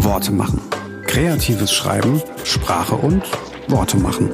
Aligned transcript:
Worte 0.00 0.32
machen. 0.32 0.60
Kreatives 1.06 1.72
Schreiben, 1.72 2.22
Sprache 2.44 2.94
und 2.94 3.22
Worte 3.68 3.96
machen. 3.96 4.30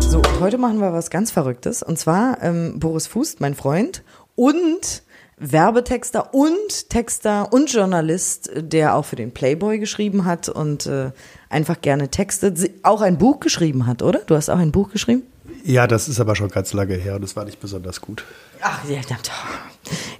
So, 0.00 0.20
heute 0.40 0.58
machen 0.58 0.80
wir 0.80 0.92
was 0.92 1.08
ganz 1.10 1.30
Verrücktes. 1.30 1.82
Und 1.82 1.98
zwar 1.98 2.42
ähm, 2.42 2.80
Boris 2.80 3.06
Fußt, 3.06 3.40
mein 3.40 3.54
Freund, 3.54 4.02
und 4.34 5.02
Werbetexter 5.38 6.34
und 6.34 6.90
Texter 6.90 7.52
und 7.52 7.72
Journalist, 7.72 8.50
der 8.56 8.96
auch 8.96 9.04
für 9.04 9.16
den 9.16 9.32
Playboy 9.32 9.78
geschrieben 9.78 10.24
hat 10.24 10.48
und 10.48 10.86
äh, 10.86 11.12
einfach 11.48 11.80
gerne 11.80 12.08
textet, 12.08 12.58
auch 12.82 13.00
ein 13.00 13.18
Buch 13.18 13.38
geschrieben 13.38 13.86
hat, 13.86 14.02
oder? 14.02 14.20
Du 14.26 14.34
hast 14.34 14.48
auch 14.50 14.58
ein 14.58 14.72
Buch 14.72 14.90
geschrieben? 14.90 15.22
Ja, 15.64 15.86
das 15.86 16.08
ist 16.08 16.20
aber 16.20 16.34
schon 16.34 16.48
ganz 16.48 16.72
lange 16.72 16.94
her 16.94 17.16
und 17.16 17.22
das 17.22 17.36
war 17.36 17.44
nicht 17.44 17.60
besonders 17.60 18.00
gut. 18.00 18.24
Ach, 18.60 18.88
ja, 18.88 19.00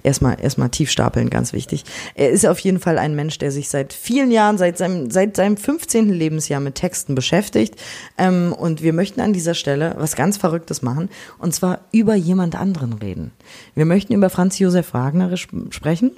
erstmal 0.03 0.39
erstmal 0.41 0.69
tief 0.69 0.89
stapeln, 0.89 1.29
ganz 1.29 1.53
wichtig. 1.53 1.83
Er 2.15 2.29
ist 2.29 2.45
auf 2.45 2.59
jeden 2.59 2.79
Fall 2.79 2.97
ein 2.97 3.15
Mensch, 3.15 3.37
der 3.37 3.51
sich 3.51 3.69
seit 3.69 3.93
vielen 3.93 4.31
Jahren, 4.31 4.57
seit 4.57 4.77
seinem, 4.77 5.11
seit 5.11 5.35
seinem 5.35 5.57
15. 5.57 6.09
Lebensjahr 6.09 6.59
mit 6.59 6.75
Texten 6.75 7.15
beschäftigt. 7.15 7.75
Ähm, 8.17 8.53
und 8.53 8.81
wir 8.81 8.93
möchten 8.93 9.21
an 9.21 9.33
dieser 9.33 9.53
Stelle 9.53 9.95
was 9.97 10.15
ganz 10.15 10.37
Verrücktes 10.37 10.81
machen, 10.81 11.09
und 11.37 11.53
zwar 11.53 11.81
über 11.91 12.15
jemand 12.15 12.55
anderen 12.55 12.93
reden. 12.93 13.31
Wir 13.75 13.85
möchten 13.85 14.13
über 14.13 14.29
Franz 14.29 14.59
Josef 14.59 14.93
Wagner 14.93 15.35
sprechen, 15.37 16.11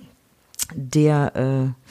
der 0.73 1.35
äh, 1.35 1.87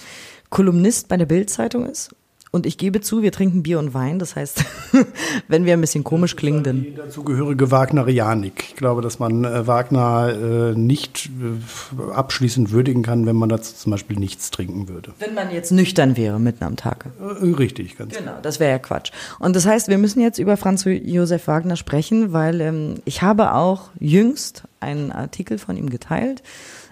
Kolumnist 0.48 1.08
bei 1.08 1.16
der 1.16 1.26
Bild-Zeitung 1.26 1.86
ist 1.86 2.10
und 2.52 2.66
ich 2.66 2.78
gebe 2.78 3.00
zu, 3.00 3.22
wir 3.22 3.30
trinken 3.30 3.62
Bier 3.62 3.78
und 3.78 3.94
Wein. 3.94 4.18
Das 4.18 4.34
heißt, 4.34 4.64
wenn 5.48 5.64
wir 5.64 5.74
ein 5.74 5.80
bisschen 5.80 6.02
komisch 6.02 6.34
klingen, 6.34 6.64
dann. 6.64 6.82
Die 6.82 6.94
dazugehörige 6.94 7.70
Wagnerianik. 7.70 8.64
Ich 8.70 8.76
glaube, 8.76 9.02
dass 9.02 9.20
man 9.20 9.44
äh, 9.44 9.68
Wagner 9.68 10.72
äh, 10.72 10.74
nicht 10.76 11.28
äh, 11.28 12.12
abschließend 12.12 12.72
würdigen 12.72 13.04
kann, 13.04 13.24
wenn 13.26 13.36
man 13.36 13.48
dazu 13.48 13.74
zum 13.74 13.92
Beispiel 13.92 14.18
nichts 14.18 14.50
trinken 14.50 14.88
würde. 14.88 15.12
Wenn 15.20 15.34
man 15.34 15.52
jetzt 15.52 15.70
nüchtern 15.70 16.16
wäre 16.16 16.40
mitten 16.40 16.64
am 16.64 16.74
Tag. 16.74 17.06
Richtig, 17.20 17.96
ganz 17.96 18.16
genau. 18.16 18.38
Das 18.42 18.58
wäre 18.58 18.72
ja 18.72 18.78
Quatsch. 18.78 19.12
Und 19.38 19.54
das 19.54 19.66
heißt, 19.66 19.86
wir 19.86 19.98
müssen 19.98 20.20
jetzt 20.20 20.38
über 20.38 20.56
Franz 20.56 20.84
Josef 20.84 21.46
Wagner 21.46 21.76
sprechen, 21.76 22.32
weil 22.32 22.60
ähm, 22.60 22.94
ich 23.04 23.22
habe 23.22 23.54
auch 23.54 23.90
jüngst 24.00 24.64
einen 24.80 25.12
Artikel 25.12 25.58
von 25.58 25.76
ihm 25.76 25.88
geteilt 25.88 26.42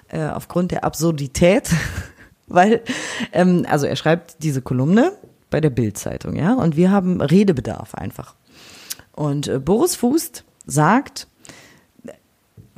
äh, 0.08 0.24
aufgrund 0.26 0.70
der 0.70 0.84
Absurdität. 0.84 1.70
weil, 2.46 2.82
ähm, 3.32 3.66
also 3.68 3.86
er 3.86 3.96
schreibt 3.96 4.42
diese 4.42 4.62
Kolumne 4.62 5.12
bei 5.50 5.60
der 5.60 5.70
Bildzeitung, 5.70 6.36
ja, 6.36 6.54
und 6.54 6.76
wir 6.76 6.90
haben 6.90 7.20
Redebedarf 7.20 7.94
einfach. 7.94 8.34
Und 9.12 9.48
äh, 9.48 9.58
Boris 9.58 9.96
Fußt 9.96 10.44
sagt, 10.66 11.26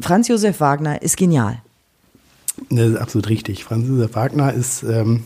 Franz 0.01 0.29
Josef 0.29 0.61
Wagner 0.61 1.03
ist 1.03 1.17
genial. 1.17 1.63
Das 2.71 2.89
ist 2.89 2.97
absolut 2.97 3.29
richtig. 3.29 3.65
Franz 3.65 3.89
Josef 3.89 4.15
Wagner 4.15 4.53
ist 4.53 4.83
ähm, 4.83 5.25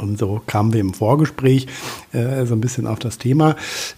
und 0.00 0.18
so 0.18 0.40
kamen 0.46 0.72
wir 0.72 0.80
im 0.80 0.94
Vorgespräch 0.94 1.66
äh, 2.12 2.46
so 2.46 2.54
ein 2.54 2.60
bisschen 2.60 2.86
auf 2.86 2.98
das 2.98 3.18
Thema. 3.18 3.56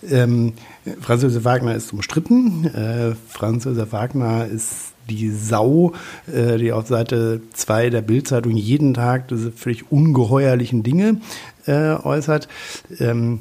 Ähm, 0.09 0.55
Franz 1.01 1.23
Josef 1.23 1.45
Wagner 1.45 1.75
ist 1.75 1.93
umstritten. 1.93 2.65
Äh, 2.67 3.15
Franz 3.29 3.65
Josef 3.65 3.93
Wagner 3.93 4.47
ist 4.47 4.92
die 5.09 5.31
Sau, 5.31 5.93
äh, 6.33 6.59
die 6.59 6.73
auf 6.73 6.87
Seite 6.87 7.41
2 7.53 7.91
der 7.91 8.03
Bildzeitung 8.03 8.53
jeden 8.53 8.95
Tag 8.95 9.29
diese 9.29 9.53
völlig 9.53 9.91
ungeheuerlichen 9.91 10.83
Dinge 10.83 11.21
äh, 11.67 11.95
äußert. 11.95 12.49
Ähm, 12.99 13.41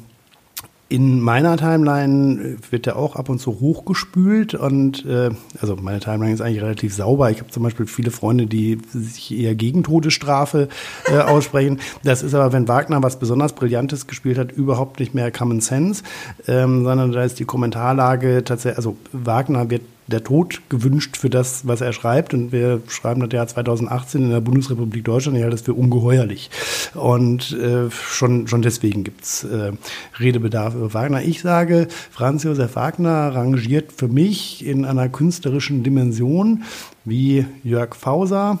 in 0.92 1.22
meiner 1.22 1.56
Timeline 1.56 2.58
wird 2.70 2.84
der 2.84 2.96
auch 2.96 3.16
ab 3.16 3.30
und 3.30 3.38
zu 3.38 3.60
hochgespült 3.60 4.52
und 4.52 5.06
äh, 5.06 5.30
also 5.58 5.74
meine 5.74 6.00
Timeline 6.00 6.34
ist 6.34 6.42
eigentlich 6.42 6.60
relativ 6.60 6.94
sauber. 6.94 7.30
Ich 7.30 7.38
habe 7.38 7.48
zum 7.50 7.62
Beispiel 7.62 7.86
viele 7.86 8.10
Freunde, 8.10 8.44
die 8.44 8.78
sich 8.92 9.34
eher 9.34 9.54
gegen 9.54 9.84
Todesstrafe 9.84 10.68
äh, 11.06 11.18
aussprechen. 11.20 11.80
Das 12.04 12.22
ist 12.22 12.34
aber, 12.34 12.52
wenn 12.52 12.68
Wagner 12.68 13.02
was 13.02 13.18
besonders 13.18 13.54
Brillantes 13.54 14.06
gespielt 14.06 14.36
hat, 14.36 14.52
überhaupt 14.52 15.00
nicht 15.00 15.14
mehr 15.14 15.30
Common 15.30 15.62
Sense, 15.62 16.02
ähm, 16.46 16.84
sondern 16.84 17.10
da 17.10 17.24
ist 17.24 17.38
die 17.38 17.46
Kommentarlage 17.46 18.44
tatsächlich, 18.44 18.76
also 18.76 18.98
Wagner 19.12 19.70
wird 19.70 19.82
der 20.06 20.24
Tod 20.24 20.60
gewünscht 20.68 21.16
für 21.16 21.30
das, 21.30 21.66
was 21.66 21.80
er 21.80 21.92
schreibt. 21.92 22.34
Und 22.34 22.52
wir 22.52 22.82
schreiben 22.88 23.20
das 23.20 23.32
Jahr 23.32 23.46
2018 23.46 24.22
in 24.22 24.30
der 24.30 24.40
Bundesrepublik 24.40 25.04
Deutschland. 25.04 25.36
Ich 25.36 25.42
halte 25.42 25.56
das 25.56 25.64
für 25.64 25.74
ungeheuerlich. 25.74 26.50
Und 26.94 27.52
äh, 27.52 27.90
schon, 27.90 28.48
schon 28.48 28.62
deswegen 28.62 29.04
gibt's 29.04 29.44
äh, 29.44 29.72
Redebedarf 30.18 30.74
über 30.74 30.92
Wagner. 30.94 31.22
Ich 31.22 31.40
sage, 31.40 31.88
Franz 32.10 32.42
Josef 32.42 32.76
Wagner 32.76 33.34
rangiert 33.34 33.92
für 33.92 34.08
mich 34.08 34.66
in 34.66 34.84
einer 34.84 35.08
künstlerischen 35.08 35.82
Dimension 35.82 36.64
wie 37.04 37.46
Jörg 37.64 37.94
Fauser, 37.94 38.58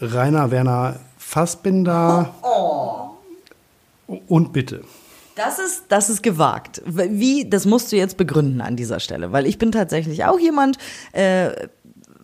Rainer 0.00 0.50
Werner 0.50 1.00
Fassbinder 1.18 2.34
oh, 2.42 3.10
oh. 4.08 4.20
und 4.26 4.52
bitte. 4.52 4.82
Das 5.42 5.58
ist, 5.58 5.84
das 5.88 6.10
ist 6.10 6.22
gewagt. 6.22 6.82
Wie, 6.84 7.48
das 7.48 7.64
musst 7.64 7.90
du 7.92 7.96
jetzt 7.96 8.18
begründen 8.18 8.60
an 8.60 8.76
dieser 8.76 9.00
Stelle, 9.00 9.32
weil 9.32 9.46
ich 9.46 9.56
bin 9.56 9.72
tatsächlich 9.72 10.26
auch 10.26 10.38
jemand, 10.38 10.76
äh, 11.12 11.68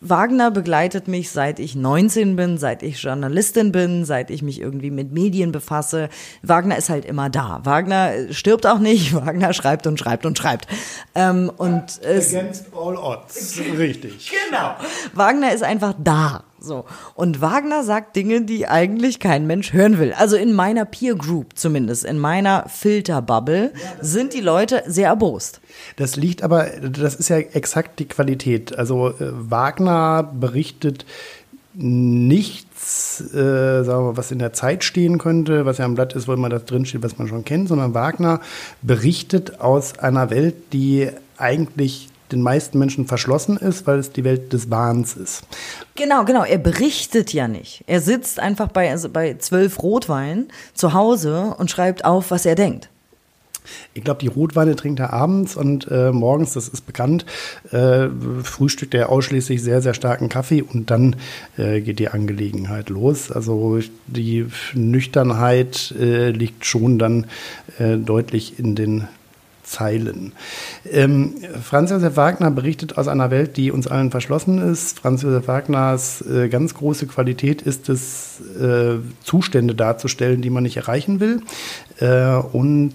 Wagner 0.08 0.50
begleitet 0.50 1.08
mich 1.08 1.30
seit 1.30 1.58
ich 1.58 1.74
19 1.74 2.36
bin, 2.36 2.58
seit 2.58 2.82
ich 2.82 3.02
Journalistin 3.02 3.72
bin, 3.72 4.04
seit 4.04 4.30
ich 4.30 4.42
mich 4.42 4.60
irgendwie 4.60 4.90
mit 4.90 5.12
Medien 5.12 5.52
befasse. 5.52 6.08
Wagner 6.42 6.76
ist 6.76 6.88
halt 6.88 7.04
immer 7.04 7.30
da. 7.30 7.60
Wagner 7.64 8.32
stirbt 8.32 8.66
auch 8.66 8.78
nicht. 8.78 9.14
Wagner 9.26 9.52
schreibt 9.52 9.86
und 9.86 9.98
schreibt 9.98 10.26
und 10.26 10.38
schreibt. 10.38 10.66
Ähm, 11.14 11.50
und 11.56 12.00
Against 12.04 12.66
all 12.74 12.96
odds. 12.96 13.60
Richtig. 13.76 14.30
Genau. 14.48 14.74
Wagner 15.14 15.52
ist 15.52 15.62
einfach 15.62 15.94
da. 15.98 16.44
So. 16.58 16.84
Und 17.14 17.40
Wagner 17.40 17.84
sagt 17.84 18.16
Dinge, 18.16 18.42
die 18.42 18.66
eigentlich 18.66 19.20
kein 19.20 19.46
Mensch 19.46 19.72
hören 19.72 19.98
will. 19.98 20.12
Also 20.12 20.36
in 20.36 20.52
meiner 20.52 20.84
Peer 20.84 21.14
Group 21.14 21.56
zumindest, 21.56 22.04
in 22.04 22.18
meiner 22.18 22.68
Filterbubble, 22.68 23.72
sind 24.00 24.32
die 24.32 24.40
Leute 24.40 24.82
sehr 24.86 25.08
erbost. 25.08 25.60
Das 25.96 26.16
liegt 26.16 26.42
aber, 26.42 26.66
das 26.66 27.14
ist 27.14 27.28
ja 27.28 27.38
exakt 27.38 27.98
die 27.98 28.06
Qualität. 28.06 28.76
Also 28.78 29.08
äh, 29.08 29.14
Wagner 29.20 30.22
berichtet 30.22 31.04
nichts, 31.78 33.20
äh, 33.34 33.84
sagen 33.84 34.06
wir, 34.06 34.16
was 34.16 34.30
in 34.30 34.38
der 34.38 34.52
Zeit 34.52 34.82
stehen 34.82 35.18
könnte, 35.18 35.66
was 35.66 35.78
ja 35.78 35.84
am 35.84 35.94
Blatt 35.94 36.14
ist, 36.14 36.26
wo 36.26 36.32
immer 36.32 36.48
das 36.48 36.64
drinsteht, 36.64 37.02
was 37.02 37.18
man 37.18 37.28
schon 37.28 37.44
kennt, 37.44 37.68
sondern 37.68 37.94
Wagner 37.94 38.40
berichtet 38.82 39.60
aus 39.60 39.98
einer 39.98 40.30
Welt, 40.30 40.72
die 40.72 41.10
eigentlich 41.36 42.08
den 42.32 42.42
meisten 42.42 42.78
Menschen 42.78 43.06
verschlossen 43.06 43.56
ist, 43.56 43.86
weil 43.86 43.98
es 43.98 44.10
die 44.10 44.24
Welt 44.24 44.52
des 44.52 44.70
Wahns 44.70 45.14
ist. 45.14 45.44
Genau, 45.94 46.24
genau. 46.24 46.44
Er 46.44 46.58
berichtet 46.58 47.32
ja 47.32 47.46
nicht. 47.46 47.84
Er 47.86 48.00
sitzt 48.00 48.40
einfach 48.40 48.68
bei, 48.68 48.90
also 48.90 49.08
bei 49.08 49.34
zwölf 49.38 49.82
Rotweinen 49.82 50.48
zu 50.74 50.92
Hause 50.92 51.54
und 51.58 51.70
schreibt 51.70 52.04
auf, 52.04 52.30
was 52.30 52.46
er 52.46 52.54
denkt. 52.54 52.88
Ich 53.94 54.04
glaube, 54.04 54.20
die 54.20 54.28
Rotweine 54.28 54.76
trinkt 54.76 55.00
er 55.00 55.12
abends 55.12 55.56
und 55.56 55.88
äh, 55.90 56.12
morgens, 56.12 56.52
das 56.52 56.68
ist 56.68 56.86
bekannt, 56.86 57.26
äh, 57.70 58.08
frühstückt 58.42 58.94
er 58.94 59.10
ausschließlich 59.10 59.62
sehr, 59.62 59.82
sehr 59.82 59.94
starken 59.94 60.28
Kaffee 60.28 60.62
und 60.62 60.90
dann 60.90 61.16
äh, 61.56 61.80
geht 61.80 61.98
die 61.98 62.08
Angelegenheit 62.08 62.88
los. 62.88 63.30
Also 63.30 63.80
die 64.06 64.46
Nüchternheit 64.74 65.94
äh, 65.98 66.30
liegt 66.30 66.64
schon 66.64 66.98
dann 66.98 67.26
äh, 67.78 67.96
deutlich 67.96 68.58
in 68.58 68.74
den 68.74 69.08
Zeilen. 69.66 70.32
Ähm, 70.90 71.34
Franz 71.62 71.90
Josef 71.90 72.16
Wagner 72.16 72.50
berichtet 72.50 72.96
aus 72.96 73.08
einer 73.08 73.30
Welt, 73.30 73.56
die 73.56 73.72
uns 73.72 73.86
allen 73.88 74.10
verschlossen 74.10 74.58
ist. 74.58 75.00
Franz 75.00 75.22
Josef 75.22 75.48
Wagners 75.48 76.22
äh, 76.22 76.48
ganz 76.48 76.74
große 76.74 77.06
Qualität 77.06 77.62
ist 77.62 77.88
es, 77.88 78.40
äh, 78.60 78.98
Zustände 79.22 79.74
darzustellen, 79.74 80.40
die 80.40 80.50
man 80.50 80.62
nicht 80.62 80.76
erreichen 80.76 81.18
will. 81.20 81.42
Äh, 81.98 82.36
und 82.36 82.92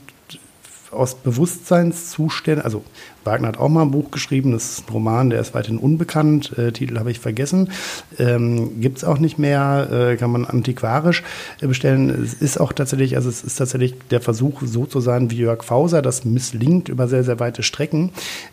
aus 0.91 1.15
Bewusstseinszuständen, 1.15 2.63
also 2.63 2.83
Wagner 3.23 3.49
hat 3.49 3.57
auch 3.57 3.69
mal 3.69 3.83
ein 3.83 3.91
Buch 3.91 4.11
geschrieben, 4.11 4.51
das 4.51 4.71
ist 4.71 4.87
ein 4.87 4.93
Roman, 4.93 5.29
der 5.29 5.39
ist 5.39 5.53
weiterhin 5.53 5.77
unbekannt, 5.77 6.57
äh, 6.57 6.71
Titel 6.71 6.97
habe 6.97 7.11
ich 7.11 7.19
vergessen, 7.19 7.71
ähm, 8.17 8.81
gibt 8.81 8.97
es 8.97 9.03
auch 9.03 9.17
nicht 9.17 9.37
mehr, 9.37 9.87
äh, 9.91 10.17
kann 10.17 10.31
man 10.31 10.45
antiquarisch 10.45 11.23
äh, 11.61 11.67
bestellen. 11.67 12.09
Es 12.09 12.33
ist 12.33 12.59
auch 12.59 12.73
tatsächlich, 12.73 13.15
also 13.15 13.29
es 13.29 13.43
ist 13.43 13.55
tatsächlich 13.55 13.95
der 14.09 14.21
Versuch, 14.21 14.61
so 14.63 14.85
zu 14.85 14.99
sein 15.01 15.29
wie 15.31 15.37
Jörg 15.37 15.63
Fauser, 15.63 16.01
das 16.01 16.25
misslingt 16.25 16.89
über 16.89 17.07
sehr, 17.07 17.23
sehr 17.23 17.39
weite 17.39 17.63
Strecken. 17.63 18.11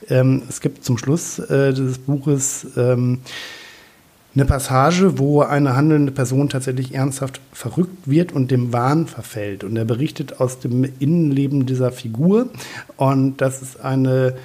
Ähm, 0.09 0.43
es 0.49 0.61
gibt 0.61 0.85
zum 0.85 0.99
Schluss 0.99 1.39
äh, 1.39 1.73
dieses 1.73 1.99
Buches 1.99 2.67
ähm, 2.77 3.21
eine 4.35 4.45
Passage, 4.45 5.19
wo 5.19 5.41
eine 5.41 5.75
handelnde 5.75 6.13
Person 6.13 6.49
tatsächlich 6.49 6.95
ernsthaft 6.95 7.41
verrückt 7.53 8.07
wird 8.07 8.33
und 8.33 8.51
dem 8.51 8.73
Wahn 8.73 9.07
verfällt. 9.07 9.65
Und 9.65 9.77
er 9.77 9.85
berichtet 9.85 10.41
aus 10.41 10.61
dem 10.61 10.85
Innenleben 10.99 11.67
dieser 11.67 11.91
Figur. 11.91 12.49
Und 12.97 13.41
das 13.41 13.63
ist 13.63 13.81
eine, 13.81 14.37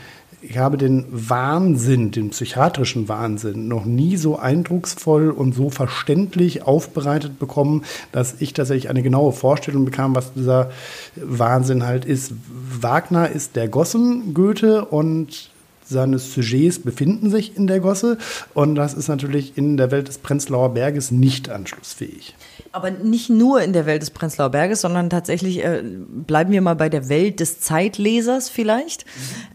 ich 0.42 0.58
habe 0.58 0.78
den 0.78 1.06
Wahnsinn, 1.12 2.12
den 2.12 2.32
psychiatrischen 2.32 3.08
Wahnsinn, 3.08 3.68
noch 3.68 3.86
nie 3.86 4.18
so 4.18 4.38
eindrucksvoll 4.38 5.30
und 5.30 5.54
so 5.54 5.70
verständlich 5.70 6.64
aufbereitet 6.64 7.38
bekommen, 7.38 7.84
dass 8.12 8.42
ich 8.42 8.54
tatsächlich 8.54 8.90
eine 8.90 9.04
genaue 9.04 9.32
Vorstellung 9.32 9.86
bekam, 9.86 10.16
was 10.16 10.34
dieser 10.34 10.72
Wahnsinn 11.16 11.86
halt 11.86 12.06
ist. 12.06 12.34
Wagner 12.80 13.30
ist 13.30 13.56
der 13.56 13.68
Gossen 13.68 14.34
Goethe 14.34 14.86
und 14.86 15.53
seines 15.94 16.34
Sujets 16.34 16.80
befinden 16.80 17.30
sich 17.30 17.56
in 17.56 17.68
der 17.68 17.80
Gosse. 17.80 18.18
Und 18.54 18.76
das 18.76 18.94
ist 18.94 19.08
natürlich 19.08 19.58
in 19.58 19.78
der 19.78 19.92
Welt 19.92 20.10
des 20.10 20.18
Prenzlauer 20.18 20.74
Berges 20.74 21.12
nicht 21.12 21.50
anschlussfähig. 21.50 22.36
Aber 22.74 22.92
nicht 22.92 23.30
nur 23.30 23.62
in 23.62 23.72
der 23.72 23.86
Welt 23.86 24.02
des 24.02 24.12
Prenzlauer 24.12 24.50
Berges, 24.50 24.82
sondern 24.82 25.10
tatsächlich 25.10 25.64
äh, 25.64 25.84
bleiben 25.84 26.52
wir 26.52 26.62
mal 26.62 26.76
bei 26.76 26.90
der 26.90 27.08
Welt 27.08 27.40
des 27.40 27.60
Zeitlesers 27.60 28.50
vielleicht. 28.50 29.06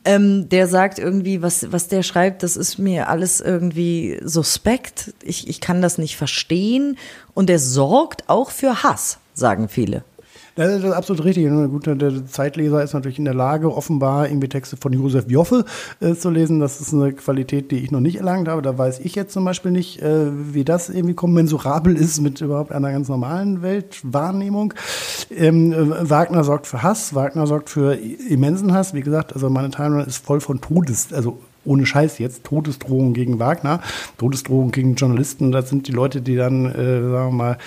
Ähm, 0.04 0.48
der 0.48 0.68
sagt 0.68 0.98
irgendwie, 0.98 1.42
was, 1.42 1.70
was 1.72 1.88
der 1.88 2.02
schreibt, 2.02 2.42
das 2.42 2.56
ist 2.56 2.78
mir 2.78 3.08
alles 3.08 3.40
irgendwie 3.40 4.18
suspekt. 4.22 5.12
Ich, 5.22 5.48
ich 5.48 5.60
kann 5.60 5.82
das 5.82 5.98
nicht 5.98 6.16
verstehen. 6.16 6.96
Und 7.34 7.50
er 7.50 7.58
sorgt 7.58 8.28
auch 8.28 8.50
für 8.50 8.82
Hass, 8.82 9.18
sagen 9.34 9.68
viele. 9.68 10.04
Das 10.58 10.82
ist 10.82 10.90
absolut 10.90 11.24
richtig. 11.24 11.48
Gut, 11.48 11.86
der 11.86 12.26
Zeitleser 12.26 12.82
ist 12.82 12.92
natürlich 12.92 13.20
in 13.20 13.24
der 13.24 13.34
Lage, 13.34 13.72
offenbar 13.72 14.28
irgendwie 14.28 14.48
Texte 14.48 14.76
von 14.76 14.92
Josef 14.92 15.30
Joffe 15.30 15.64
äh, 16.00 16.14
zu 16.14 16.30
lesen. 16.30 16.58
Das 16.58 16.80
ist 16.80 16.92
eine 16.92 17.12
Qualität, 17.12 17.70
die 17.70 17.76
ich 17.76 17.92
noch 17.92 18.00
nicht 18.00 18.16
erlangt 18.16 18.48
habe. 18.48 18.60
Da 18.60 18.76
weiß 18.76 18.98
ich 18.98 19.14
jetzt 19.14 19.32
zum 19.32 19.44
Beispiel 19.44 19.70
nicht, 19.70 20.02
äh, 20.02 20.26
wie 20.52 20.64
das 20.64 20.88
irgendwie 20.88 21.14
kommensurabel 21.14 21.94
ist 21.96 22.20
mit 22.20 22.40
überhaupt 22.40 22.72
einer 22.72 22.90
ganz 22.90 23.08
normalen 23.08 23.62
Weltwahrnehmung. 23.62 24.74
Ähm, 25.30 25.72
äh, 25.72 26.10
Wagner 26.10 26.42
sorgt 26.42 26.66
für 26.66 26.82
Hass, 26.82 27.14
Wagner 27.14 27.46
sorgt 27.46 27.70
für 27.70 27.94
immensen 27.94 28.74
Hass. 28.74 28.94
Wie 28.94 29.02
gesagt, 29.02 29.34
also 29.34 29.48
meine 29.50 29.70
Timeline 29.70 30.06
ist 30.06 30.26
voll 30.26 30.40
von 30.40 30.60
Todes, 30.60 31.12
also 31.12 31.38
ohne 31.68 31.86
Scheiß 31.86 32.18
jetzt, 32.18 32.44
Todesdrohungen 32.44 33.14
gegen 33.14 33.38
Wagner, 33.38 33.80
Todesdrohungen 34.16 34.72
gegen 34.72 34.94
Journalisten, 34.94 35.52
das 35.52 35.68
sind 35.68 35.86
die 35.86 35.92
Leute, 35.92 36.20
die 36.22 36.36
dann, 36.36 36.66
äh, 36.66 37.00
sagen 37.00 37.10
wir 37.10 37.30
mal, 37.30 37.58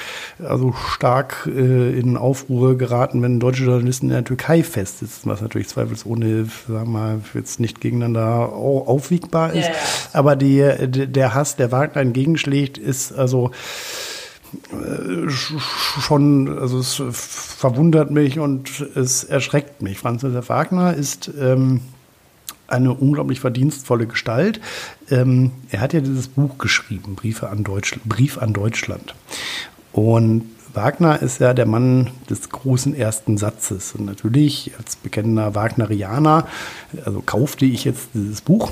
also 0.43 0.73
stark 0.73 1.47
äh, 1.47 1.97
in 1.97 2.17
Aufruhr 2.17 2.77
geraten, 2.77 3.21
wenn 3.21 3.39
deutsche 3.39 3.63
Journalisten 3.63 4.07
in 4.07 4.13
der 4.13 4.23
Türkei 4.23 4.63
festsitzen, 4.63 5.29
was 5.29 5.41
natürlich 5.41 5.69
zweifelsohne, 5.69 6.47
sagen 6.67 6.91
wir 6.91 6.99
mal, 6.99 7.21
jetzt 7.33 7.59
nicht 7.59 7.79
gegeneinander 7.79 8.51
aufwiegbar 8.53 9.53
ist. 9.53 9.67
Ja, 9.67 9.73
ja. 9.73 9.79
Aber 10.13 10.35
die, 10.35 10.61
der 10.87 11.33
Hass, 11.33 11.55
der 11.55 11.71
Wagner 11.71 12.01
entgegenschlägt, 12.01 12.77
ist 12.77 13.13
also 13.13 13.51
äh, 14.71 15.29
schon, 15.29 16.59
also 16.59 16.79
es 16.79 17.01
verwundert 17.11 18.11
mich 18.11 18.39
und 18.39 18.81
es 18.95 19.23
erschreckt 19.23 19.81
mich. 19.81 19.97
Franz 19.99 20.23
Josef 20.23 20.49
Wagner 20.49 20.93
ist 20.93 21.31
ähm, 21.39 21.81
eine 22.71 22.93
unglaublich 22.93 23.39
verdienstvolle 23.39 24.07
Gestalt. 24.07 24.59
Ähm, 25.09 25.51
er 25.69 25.81
hat 25.81 25.93
ja 25.93 26.01
dieses 26.01 26.27
Buch 26.27 26.57
geschrieben, 26.57 27.15
Briefe 27.15 27.49
an 27.49 27.63
Deutschland, 27.63 28.07
Brief 28.07 28.37
an 28.37 28.53
Deutschland. 28.53 29.15
Und 29.91 30.43
Wagner 30.73 31.21
ist 31.21 31.39
ja 31.39 31.53
der 31.53 31.65
Mann 31.65 32.11
des 32.29 32.49
großen 32.49 32.95
ersten 32.95 33.37
Satzes. 33.37 33.93
Und 33.93 34.05
natürlich 34.05 34.71
als 34.77 34.95
bekennender 34.95 35.55
Wagnerianer, 35.55 36.47
also 37.05 37.21
kaufte 37.21 37.65
ich 37.65 37.83
jetzt 37.83 38.09
dieses 38.13 38.41
Buch 38.41 38.71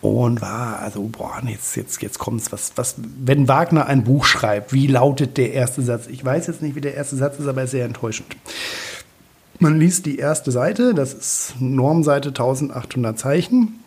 und 0.00 0.40
war 0.40 0.80
also, 0.80 1.02
boah, 1.02 1.40
jetzt, 1.46 1.76
jetzt, 1.76 2.02
jetzt 2.02 2.18
kommt's. 2.18 2.52
Was, 2.52 2.72
was, 2.76 2.96
wenn 2.98 3.48
Wagner 3.48 3.86
ein 3.86 4.04
Buch 4.04 4.24
schreibt, 4.24 4.72
wie 4.72 4.86
lautet 4.86 5.36
der 5.36 5.52
erste 5.52 5.82
Satz? 5.82 6.06
Ich 6.06 6.24
weiß 6.24 6.46
jetzt 6.48 6.62
nicht, 6.62 6.74
wie 6.74 6.80
der 6.80 6.94
erste 6.94 7.16
Satz 7.16 7.38
ist, 7.38 7.46
aber 7.46 7.62
er 7.62 7.64
ist 7.64 7.72
sehr 7.72 7.84
enttäuschend. 7.84 8.36
Man 9.60 9.80
liest 9.80 10.06
die 10.06 10.18
erste 10.18 10.52
Seite, 10.52 10.94
das 10.94 11.14
ist 11.14 11.54
Normseite 11.58 12.28
1800 12.28 13.18
Zeichen 13.18 13.80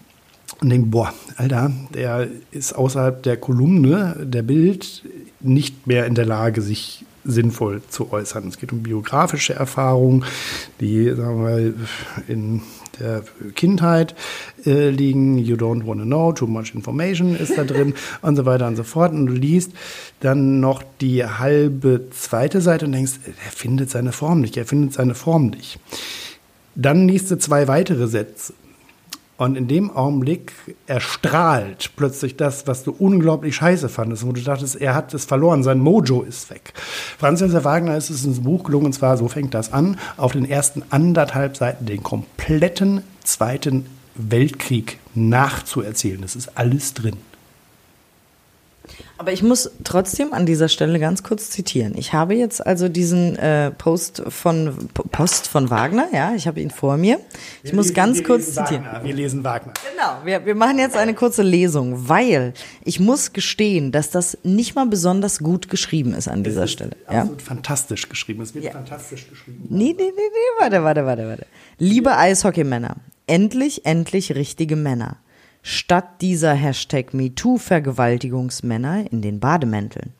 und 0.59 0.69
denkt, 0.69 0.91
boah, 0.91 1.13
Alter, 1.38 1.71
der 1.94 2.27
ist 2.51 2.73
außerhalb 2.73 3.23
der 3.23 3.38
Kolumne, 3.38 4.18
der 4.21 4.41
Bild, 4.41 5.03
nicht 5.39 5.88
mehr 5.88 6.06
in 6.07 6.15
der 6.15 6.25
Lage, 6.25 6.62
sich 6.62 7.06
sinnvoll 7.23 7.81
zu 7.88 8.12
äußern. 8.12 8.47
Es 8.47 8.57
geht 8.57 8.73
um 8.73 8.83
biografische 8.83 9.53
Erfahrungen, 9.53 10.25
die, 10.79 11.09
sagen 11.15 11.38
wir 11.38 11.51
mal, 11.51 11.73
in 12.27 12.62
der 13.01 13.24
Kindheit 13.56 14.15
äh, 14.65 14.89
liegen. 14.89 15.38
You 15.38 15.56
don't 15.56 15.86
want 15.86 16.00
to 16.00 16.06
know, 16.06 16.31
too 16.31 16.48
much 16.48 16.74
information 16.74 17.36
ist 17.36 17.57
da 17.57 17.63
drin 17.63 17.94
und 18.21 18.36
so 18.36 18.45
weiter 18.45 18.68
und 18.68 18.75
so 18.75 18.83
fort. 18.83 19.12
Und 19.13 19.27
du 19.27 19.33
liest 19.33 19.71
dann 20.19 20.59
noch 20.59 20.83
die 21.01 21.25
halbe 21.25 22.09
zweite 22.12 22.62
Seite 22.62 22.86
und 22.86 22.92
denkst, 22.94 23.13
er 23.25 23.51
findet 23.51 23.89
seine 23.89 24.12
Form 24.12 24.42
nicht, 24.42 24.57
er 24.57 24.65
findet 24.65 24.94
seine 24.94 25.15
Form 25.15 25.48
nicht. 25.48 25.80
Dann 26.75 27.07
liest 27.07 27.30
du 27.31 27.38
zwei 27.38 27.68
weitere 27.68 28.07
Sätze 28.07 28.53
und 29.38 29.56
in 29.56 29.68
dem 29.68 29.89
Augenblick 29.89 30.54
erstrahlt 30.86 31.92
plötzlich 31.95 32.38
das, 32.38 32.68
was 32.68 32.83
du 32.83 32.95
unglaublich 32.98 33.56
scheiße 33.56 33.89
fandest, 33.89 34.25
wo 34.25 34.31
du 34.31 34.42
dachtest, 34.42 34.75
er 34.75 34.94
hat 34.94 35.13
es 35.13 35.25
verloren, 35.25 35.63
sein 35.63 35.80
Mojo 35.80 36.22
ist 36.22 36.50
weg. 36.50 36.74
Franz 37.18 37.42
Josef 37.42 37.63
Wagner 37.63 37.98
ist 37.98 38.10
es 38.10 38.24
ins 38.24 38.42
Buch 38.42 38.63
gelungen, 38.63 38.88
und 38.88 38.94
zwar, 38.94 39.18
so 39.18 39.28
fängt 39.28 39.54
das 39.54 39.74
an, 39.74 39.98
auf 40.18 40.33
den 40.33 40.50
ersten 40.50 40.83
anderthalb 40.89 41.57
Seiten 41.57 41.86
den 41.86 42.04
kompletten 42.04 43.01
Zweiten 43.24 43.86
Weltkrieg 44.16 45.00
nachzuerzählen. 45.16 46.22
Das 46.22 46.36
ist 46.36 46.57
alles 46.57 46.94
drin. 46.94 47.18
Aber 49.18 49.31
ich 49.31 49.44
muss 49.44 49.69
trotzdem 49.83 50.33
an 50.33 50.45
dieser 50.45 50.68
Stelle 50.68 51.00
ganz 51.00 51.22
kurz 51.22 51.50
zitieren. 51.50 51.94
Ich 51.95 52.13
habe 52.13 52.33
jetzt 52.33 52.66
also 52.66 52.89
diesen 52.89 53.36
äh, 53.36 53.72
Post 53.72 54.24
von 54.28 54.89
Post 55.12 55.48
von 55.48 55.69
Wagner, 55.69 56.07
ja, 56.12 56.33
ich 56.36 56.48
habe 56.48 56.60
ihn 56.60 56.72
vor 56.72 56.98
mir. 56.98 57.19
Ich 57.63 57.72
wir 57.72 57.75
muss 57.75 57.88
lesen, 57.88 57.95
ganz 57.95 58.24
kurz 58.24 58.54
zitieren. 58.54 58.86
Wagner. 58.86 59.04
Wir 59.04 59.13
lesen 59.13 59.44
Wagner. 59.44 59.74
Genau, 59.92 60.25
wir, 60.25 60.45
wir 60.45 60.56
machen 60.56 60.80
jetzt 60.80 60.98
eine 60.98 61.13
kurze 61.13 61.44
Lesung, 61.44 62.10
weil 62.10 62.54
ich 62.83 63.00
muss 63.00 63.33
gestehen, 63.33 63.92
dass 63.92 64.10
das 64.10 64.38
nicht 64.44 64.75
mal 64.75 64.88
besonders 64.88 65.39
gut 65.39 65.69
geschrieben 65.69 66.13
ist 66.13 66.28
an 66.28 66.44
dieser 66.44 66.63
ist 66.63 66.72
Stelle. 66.72 66.95
Absolut 67.06 67.42
ja? 67.42 67.45
fantastisch 67.45 68.10
geschrieben. 68.10 68.42
Es 68.42 68.56
wird 68.56 68.66
ja. 68.66 68.72
fantastisch 68.72 69.30
geschrieben. 69.30 69.66
Nee, 69.69 69.95
nee, 69.98 70.04
nee, 70.04 70.12
nee, 70.16 70.60
warte, 70.60 70.83
warte, 70.83 71.06
warte, 71.06 71.28
warte. 71.28 71.45
Liebe 71.78 72.18
Eishockeymänner, 72.18 72.95
endlich, 73.28 73.86
endlich 73.86 74.33
richtige 74.33 74.75
Männer 74.75 75.18
statt 75.61 76.21
dieser 76.21 76.53
Hashtag 76.53 77.13
MeToo-Vergewaltigungsmänner 77.13 79.11
in 79.11 79.21
den 79.21 79.39
Bademänteln. 79.39 80.13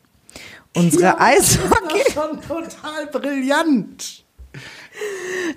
Unsere 0.76 1.04
ja, 1.04 1.20
Eishockey. 1.20 1.70
Das 1.90 2.08
ist 2.08 2.14
schon 2.14 2.42
total 2.42 3.08
brillant. 3.12 4.24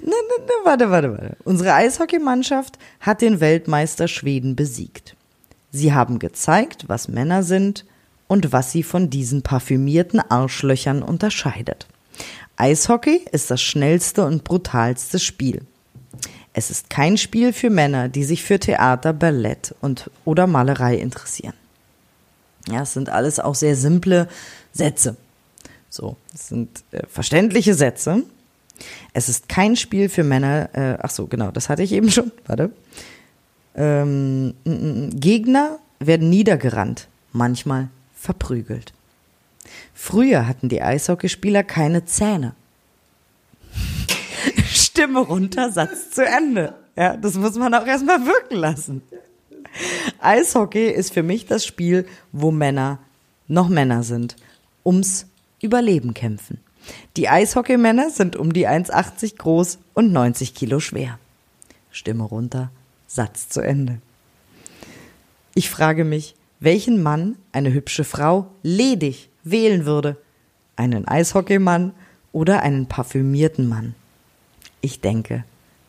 Ne, 0.02 0.10
ne, 0.10 0.44
ne, 0.44 0.52
warte, 0.64 0.90
warte, 0.90 1.10
warte. 1.10 1.36
Unsere 1.44 1.75
Eishockeymannschaft 1.75 2.78
hat 3.00 3.20
den 3.22 3.40
Weltmeister 3.40 4.08
Schweden 4.08 4.56
besiegt. 4.56 5.16
Sie 5.70 5.92
haben 5.92 6.19
gezeigt, 6.19 6.84
was 6.88 7.08
Männer 7.08 7.42
sind 7.42 7.84
und 8.28 8.52
was 8.52 8.72
sie 8.72 8.82
von 8.82 9.10
diesen 9.10 9.42
parfümierten 9.42 10.20
Arschlöchern 10.20 11.02
unterscheidet. 11.02 11.86
Eishockey 12.56 13.25
ist 13.32 13.50
das 13.50 13.60
schnellste 13.60 14.25
und 14.25 14.44
brutalste 14.44 15.19
Spiel. 15.19 15.62
Es 16.55 16.71
ist 16.71 16.89
kein 16.89 17.19
Spiel 17.19 17.53
für 17.53 17.69
Männer, 17.69 18.09
die 18.09 18.25
sich 18.25 18.45
für 18.45 18.61
Theater, 18.61 19.12
Ballett 19.12 19.75
und 19.81 20.11
oder 20.25 20.47
Malerei 20.47 20.97
interessieren. 20.97 21.55
Ja, 22.69 22.83
es 22.83 22.95
sind 22.95 23.11
alles 23.11 23.41
auch 23.41 23.56
sehr 23.56 23.77
simple 23.77 24.29
Sätze. 24.73 25.17
So, 25.91 26.17
es 26.33 26.49
sind 26.49 26.83
äh, 26.93 27.06
verständliche 27.09 27.75
Sätze. 27.75 28.23
Es 29.13 29.29
ist 29.29 29.49
kein 29.49 29.77
Spiel 29.77 30.08
für 30.08 30.25
Männer. 30.25 30.70
Äh, 30.73 30.99
ach 31.03 31.11
so, 31.11 31.27
genau, 31.27 31.51
das 31.51 31.69
hatte 31.69 31.82
ich 31.82 31.93
eben 31.93 32.11
schon. 32.11 32.32
Warte. 32.46 32.70
Ähm, 33.75 34.55
Gegner 34.65 35.79
werden 35.99 36.31
niedergerannt, 36.31 37.08
manchmal 37.32 37.89
verprügelt. 38.15 38.93
Früher 39.93 40.46
hatten 40.46 40.69
die 40.69 40.82
Eishockeyspieler 40.82 41.65
keine 41.65 42.05
Zähne. 42.05 42.55
Stimme 44.96 45.19
runter, 45.19 45.72
Satz 45.72 46.10
zu 46.10 46.24
Ende. 46.24 46.72
Ja, 46.94 47.17
das 47.17 47.34
muss 47.34 47.56
man 47.56 47.74
auch 47.74 47.84
erstmal 47.84 48.24
wirken 48.27 48.55
lassen. 48.55 49.03
Eishockey 50.20 50.89
ist 50.89 51.13
für 51.13 51.24
mich 51.24 51.46
das 51.46 51.67
Spiel, 51.67 52.06
wo 52.31 52.53
Männer 52.53 53.01
noch 53.48 53.69
Männer 53.69 54.05
sind, 54.05 54.36
ums 54.84 55.27
Überleben 55.60 56.15
kämpfen. 56.15 56.60
Die 57.17 57.29
Eishockeymänner 57.29 58.10
sind 58.10 58.36
um 58.36 58.53
die 58.53 58.69
1,80 58.69 59.36
groß 59.36 59.79
und 59.94 60.13
90 60.13 60.55
Kilo 60.55 60.79
schwer. 60.79 61.19
Stimme 61.91 62.22
runter, 62.22 62.70
Satz 63.08 63.48
zu 63.48 63.63
Ende. 63.63 63.98
Ich 65.55 65.70
frage 65.70 66.05
mich, 66.05 66.36
welchen 66.60 67.03
Mann 67.03 67.34
eine 67.51 67.72
hübsche 67.72 68.05
Frau 68.05 68.46
ledig 68.63 69.29
wählen 69.43 69.86
würde. 69.86 70.19
Einen 70.77 71.08
Eishockeymann 71.08 71.94
oder 72.31 72.63
einen 72.63 72.86
parfümierten 72.86 73.69
Mann 73.69 73.96
ich 74.84 75.00
denke, 75.00 75.44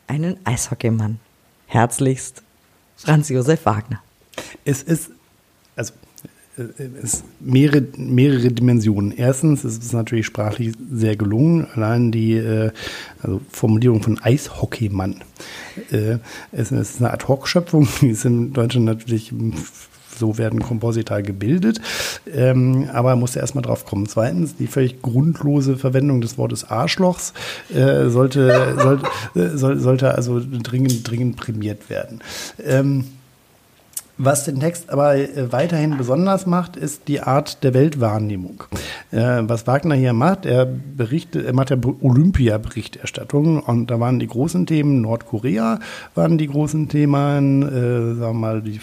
einen 0.07 0.37
Eishockeymann. 0.45 1.19
Herzlichst, 1.67 2.43
Franz 2.95 3.29
Josef 3.29 3.65
Wagner. 3.65 4.01
Es 4.63 4.81
ist, 4.83 5.11
also, 5.75 5.93
es 7.01 7.23
mehrere, 7.41 7.85
mehrere 7.97 8.49
Dimensionen. 8.49 9.11
Erstens 9.11 9.65
ist 9.65 9.83
es 9.83 9.91
natürlich 9.91 10.25
sprachlich 10.25 10.73
sehr 10.89 11.17
gelungen. 11.17 11.67
Allein 11.73 12.11
die 12.11 12.33
äh, 12.33 12.71
also 13.21 13.41
Formulierung 13.49 14.01
von 14.01 14.21
Eishockeymann. 14.21 15.21
Äh, 15.91 16.19
es 16.53 16.71
ist 16.71 17.01
eine 17.01 17.11
Ad-Hoc-Schöpfung, 17.11 17.87
die 18.01 18.11
ist 18.11 18.23
in 18.23 18.53
Deutschland 18.53 18.85
natürlich 18.85 19.33
so 20.17 20.37
werden 20.37 20.61
Komposita 20.61 21.21
gebildet. 21.21 21.81
Ähm, 22.33 22.89
aber 22.93 23.11
er 23.11 23.15
musste 23.15 23.39
erstmal 23.39 23.63
drauf 23.63 23.85
kommen. 23.85 24.07
Zweitens, 24.07 24.55
die 24.55 24.67
völlig 24.67 25.01
grundlose 25.01 25.77
Verwendung 25.77 26.21
des 26.21 26.37
Wortes 26.37 26.69
Arschlochs 26.69 27.33
äh, 27.73 28.09
sollte, 28.09 28.75
sollte, 28.81 29.07
äh, 29.35 29.57
soll, 29.57 29.79
sollte 29.79 30.15
also 30.15 30.39
dringend, 30.39 31.09
dringend 31.09 31.35
prämiert 31.37 31.89
werden. 31.89 32.21
Ähm, 32.63 33.05
Was 34.17 34.45
den 34.45 34.61
Text 34.61 34.89
aber 34.91 35.17
äh, 35.17 35.51
weiterhin 35.51 35.97
besonders 35.97 36.45
macht, 36.45 36.77
ist 36.77 37.09
die 37.09 37.19
Art 37.19 37.65
der 37.65 37.73
Weltwahrnehmung. 37.73 38.63
Äh, 39.11 39.41
was 39.41 39.67
Wagner 39.67 39.95
hier 39.95 40.13
macht, 40.13 40.45
er 40.45 40.65
berichtet, 40.65 41.45
er 41.45 41.53
macht 41.53 41.69
ja 41.69 41.77
Olympia-Berichterstattung 42.01 43.59
und 43.59 43.91
da 43.91 43.99
waren 43.99 44.19
die 44.19 44.27
großen 44.27 44.67
Themen, 44.67 45.01
Nordkorea 45.01 45.79
waren 46.15 46.37
die 46.37 46.47
großen 46.47 46.87
Themen, 46.87 47.63
äh, 47.63 48.15
sagen 48.15 48.19
wir 48.19 48.33
mal, 48.33 48.61
die 48.61 48.79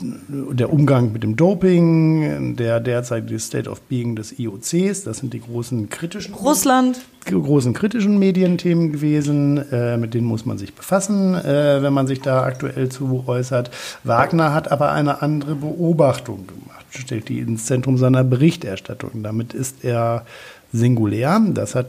der 0.00 0.72
Umgang 0.72 1.12
mit 1.12 1.22
dem 1.22 1.36
Doping, 1.36 2.56
der 2.56 2.80
derzeitige 2.80 3.38
State 3.38 3.70
of 3.70 3.80
Being 3.82 4.16
des 4.16 4.38
IOCs, 4.38 5.04
das 5.04 5.18
sind 5.18 5.32
die 5.32 5.40
großen 5.40 5.88
kritischen 5.88 6.34
Russland 6.34 7.00
großen 7.24 7.72
kritischen 7.72 8.18
Medienthemen 8.18 8.92
gewesen, 8.92 9.56
äh, 9.72 9.96
mit 9.96 10.14
denen 10.14 10.26
muss 10.26 10.44
man 10.44 10.58
sich 10.58 10.74
befassen, 10.74 11.34
äh, 11.34 11.82
wenn 11.82 11.92
man 11.92 12.06
sich 12.06 12.20
da 12.20 12.42
aktuell 12.42 12.90
zu 12.90 13.24
äußert. 13.26 13.70
Wagner 14.04 14.52
hat 14.52 14.70
aber 14.70 14.92
eine 14.92 15.22
andere 15.22 15.54
Beobachtung 15.54 16.46
gemacht, 16.46 16.84
stellt 16.90 17.28
die 17.28 17.38
ins 17.38 17.66
Zentrum 17.66 17.96
seiner 17.96 18.24
Berichterstattung. 18.24 19.22
Damit 19.22 19.54
ist 19.54 19.84
er 19.84 20.26
singulär. 20.72 21.40
Das 21.54 21.74
hat 21.74 21.86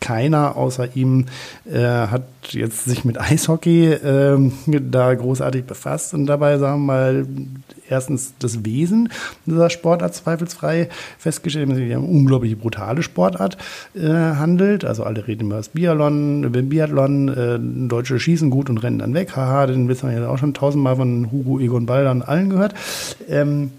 keiner 0.00 0.56
außer 0.56 0.96
ihm 0.96 1.26
äh, 1.70 1.80
hat 1.80 2.22
jetzt 2.50 2.84
sich 2.84 3.04
mit 3.04 3.20
Eishockey 3.20 3.86
äh, 3.86 4.50
da 4.66 5.14
großartig 5.14 5.64
befasst 5.64 6.14
und 6.14 6.26
dabei 6.26 6.58
sagen 6.58 6.82
wir 6.82 6.86
mal 6.86 7.26
erstens 7.88 8.34
das 8.38 8.64
Wesen 8.64 9.08
dieser 9.44 9.70
Sportart 9.70 10.14
zweifelsfrei 10.14 10.88
festgestellt, 11.18 11.70
dass 11.70 11.78
es 11.78 11.84
eine 11.84 12.00
unglaublich 12.00 12.58
brutale 12.58 13.02
Sportart 13.02 13.56
äh, 13.94 14.08
handelt. 14.08 14.84
Also 14.84 15.04
alle 15.04 15.26
reden 15.26 15.46
über 15.46 15.56
das 15.56 15.70
Biathlon, 15.70 16.50
Biathlon, 16.68 17.28
äh, 17.28 17.88
Deutsche 17.88 18.18
schießen 18.18 18.50
gut 18.50 18.70
und 18.70 18.78
rennen 18.78 18.98
dann 18.98 19.14
weg. 19.14 19.36
Haha, 19.36 19.66
den 19.66 19.88
wissen 19.88 20.10
wir 20.10 20.18
ja 20.18 20.28
auch 20.28 20.38
schon 20.38 20.54
tausendmal 20.54 20.96
von 20.96 21.30
Hugo 21.30 21.58
Egon 21.58 21.86
Balder 21.86 22.10
und 22.10 22.22
allen 22.22 22.50
gehört. 22.50 22.74
Ähm, 23.28 23.72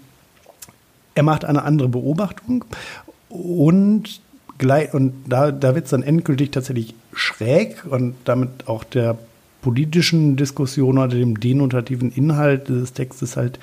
er 1.14 1.22
macht 1.22 1.44
eine 1.44 1.62
andere 1.64 1.88
Beobachtung 1.88 2.64
und 3.28 4.20
gleich, 4.58 4.92
und 4.92 5.12
da, 5.28 5.50
da 5.50 5.74
wird 5.74 5.86
es 5.86 5.90
dann 5.90 6.02
endgültig 6.02 6.50
tatsächlich 6.50 6.94
schräg 7.12 7.84
und 7.88 8.14
damit 8.24 8.66
auch 8.66 8.84
der 8.84 9.18
politischen 9.62 10.36
Diskussion 10.36 10.98
oder 10.98 11.08
dem 11.08 11.40
denotativen 11.40 12.12
Inhalt 12.12 12.68
des 12.68 12.92
Textes 12.92 13.36
halt 13.36 13.58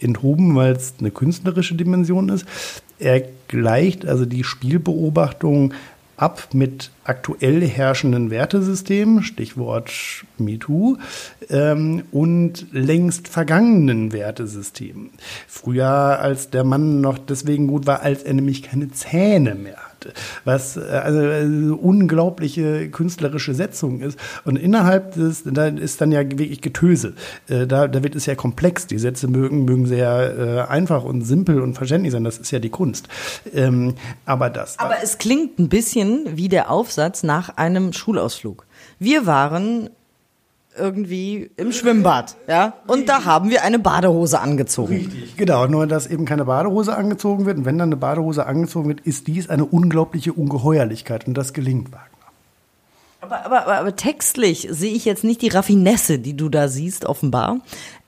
enthoben, 0.00 0.54
weil 0.54 0.72
es 0.72 0.94
eine 1.00 1.10
künstlerische 1.10 1.74
Dimension 1.74 2.28
ist. 2.28 2.46
Er 2.98 3.22
gleicht 3.48 4.06
also 4.06 4.26
die 4.26 4.44
Spielbeobachtung 4.44 5.72
ab 6.16 6.48
mit 6.52 6.90
aktuell 7.04 7.66
herrschenden 7.66 8.30
Wertesystemen, 8.30 9.22
Stichwort 9.22 9.92
MeToo, 10.36 10.96
ähm, 11.48 12.02
und 12.10 12.66
längst 12.72 13.28
vergangenen 13.28 14.12
Wertesystemen. 14.12 15.10
Früher, 15.46 15.86
als 15.86 16.50
der 16.50 16.64
Mann 16.64 17.00
noch 17.00 17.18
deswegen 17.18 17.68
gut 17.68 17.86
war, 17.86 18.02
als 18.02 18.24
er 18.24 18.34
nämlich 18.34 18.62
keine 18.62 18.90
Zähne 18.90 19.54
mehr 19.54 19.78
was 20.44 20.76
äh, 20.76 20.80
also, 20.80 21.20
also 21.20 21.76
unglaubliche 21.76 22.88
künstlerische 22.90 23.54
Setzung 23.54 24.00
ist. 24.00 24.18
Und 24.44 24.56
innerhalb 24.56 25.14
des, 25.14 25.42
da 25.44 25.66
ist 25.66 26.00
dann 26.00 26.12
ja 26.12 26.20
wirklich 26.20 26.60
Getöse. 26.60 27.14
Äh, 27.48 27.66
da, 27.66 27.88
da 27.88 28.02
wird 28.02 28.14
es 28.14 28.26
ja 28.26 28.34
komplex. 28.34 28.86
Die 28.86 28.98
Sätze 28.98 29.28
mögen, 29.28 29.64
mögen 29.64 29.86
sehr 29.86 30.66
äh, 30.68 30.70
einfach 30.70 31.04
und 31.04 31.22
simpel 31.22 31.60
und 31.60 31.74
verständlich 31.74 32.12
sein. 32.12 32.24
Das 32.24 32.38
ist 32.38 32.50
ja 32.50 32.58
die 32.58 32.70
Kunst. 32.70 33.08
Ähm, 33.54 33.94
aber 34.24 34.50
das. 34.50 34.78
Aber 34.78 34.96
es 35.02 35.18
klingt 35.18 35.58
ein 35.58 35.68
bisschen 35.68 36.36
wie 36.36 36.48
der 36.48 36.70
Aufsatz 36.70 37.22
nach 37.22 37.56
einem 37.56 37.92
Schulausflug. 37.92 38.66
Wir 38.98 39.26
waren 39.26 39.90
irgendwie 40.78 41.50
im 41.56 41.72
Schwimmbad, 41.72 42.36
ja. 42.46 42.74
Und 42.86 43.08
da 43.08 43.24
haben 43.24 43.50
wir 43.50 43.62
eine 43.62 43.78
Badehose 43.78 44.40
angezogen. 44.40 44.94
Richtig, 44.94 45.36
genau. 45.36 45.66
Nur, 45.66 45.86
dass 45.86 46.06
eben 46.06 46.24
keine 46.24 46.44
Badehose 46.44 46.96
angezogen 46.96 47.46
wird. 47.46 47.58
Und 47.58 47.64
wenn 47.64 47.78
dann 47.78 47.88
eine 47.88 47.96
Badehose 47.96 48.46
angezogen 48.46 48.88
wird, 48.88 49.00
ist 49.00 49.26
dies 49.26 49.50
eine 49.50 49.64
unglaubliche 49.64 50.32
Ungeheuerlichkeit. 50.32 51.26
Und 51.26 51.34
das 51.34 51.52
gelingt 51.52 51.92
Wagner. 51.92 52.08
Aber, 53.20 53.44
aber, 53.44 53.62
aber, 53.62 53.78
aber 53.78 53.96
textlich 53.96 54.68
sehe 54.70 54.92
ich 54.92 55.04
jetzt 55.04 55.24
nicht 55.24 55.42
die 55.42 55.48
Raffinesse, 55.48 56.18
die 56.18 56.36
du 56.36 56.48
da 56.48 56.68
siehst, 56.68 57.04
offenbar. 57.04 57.60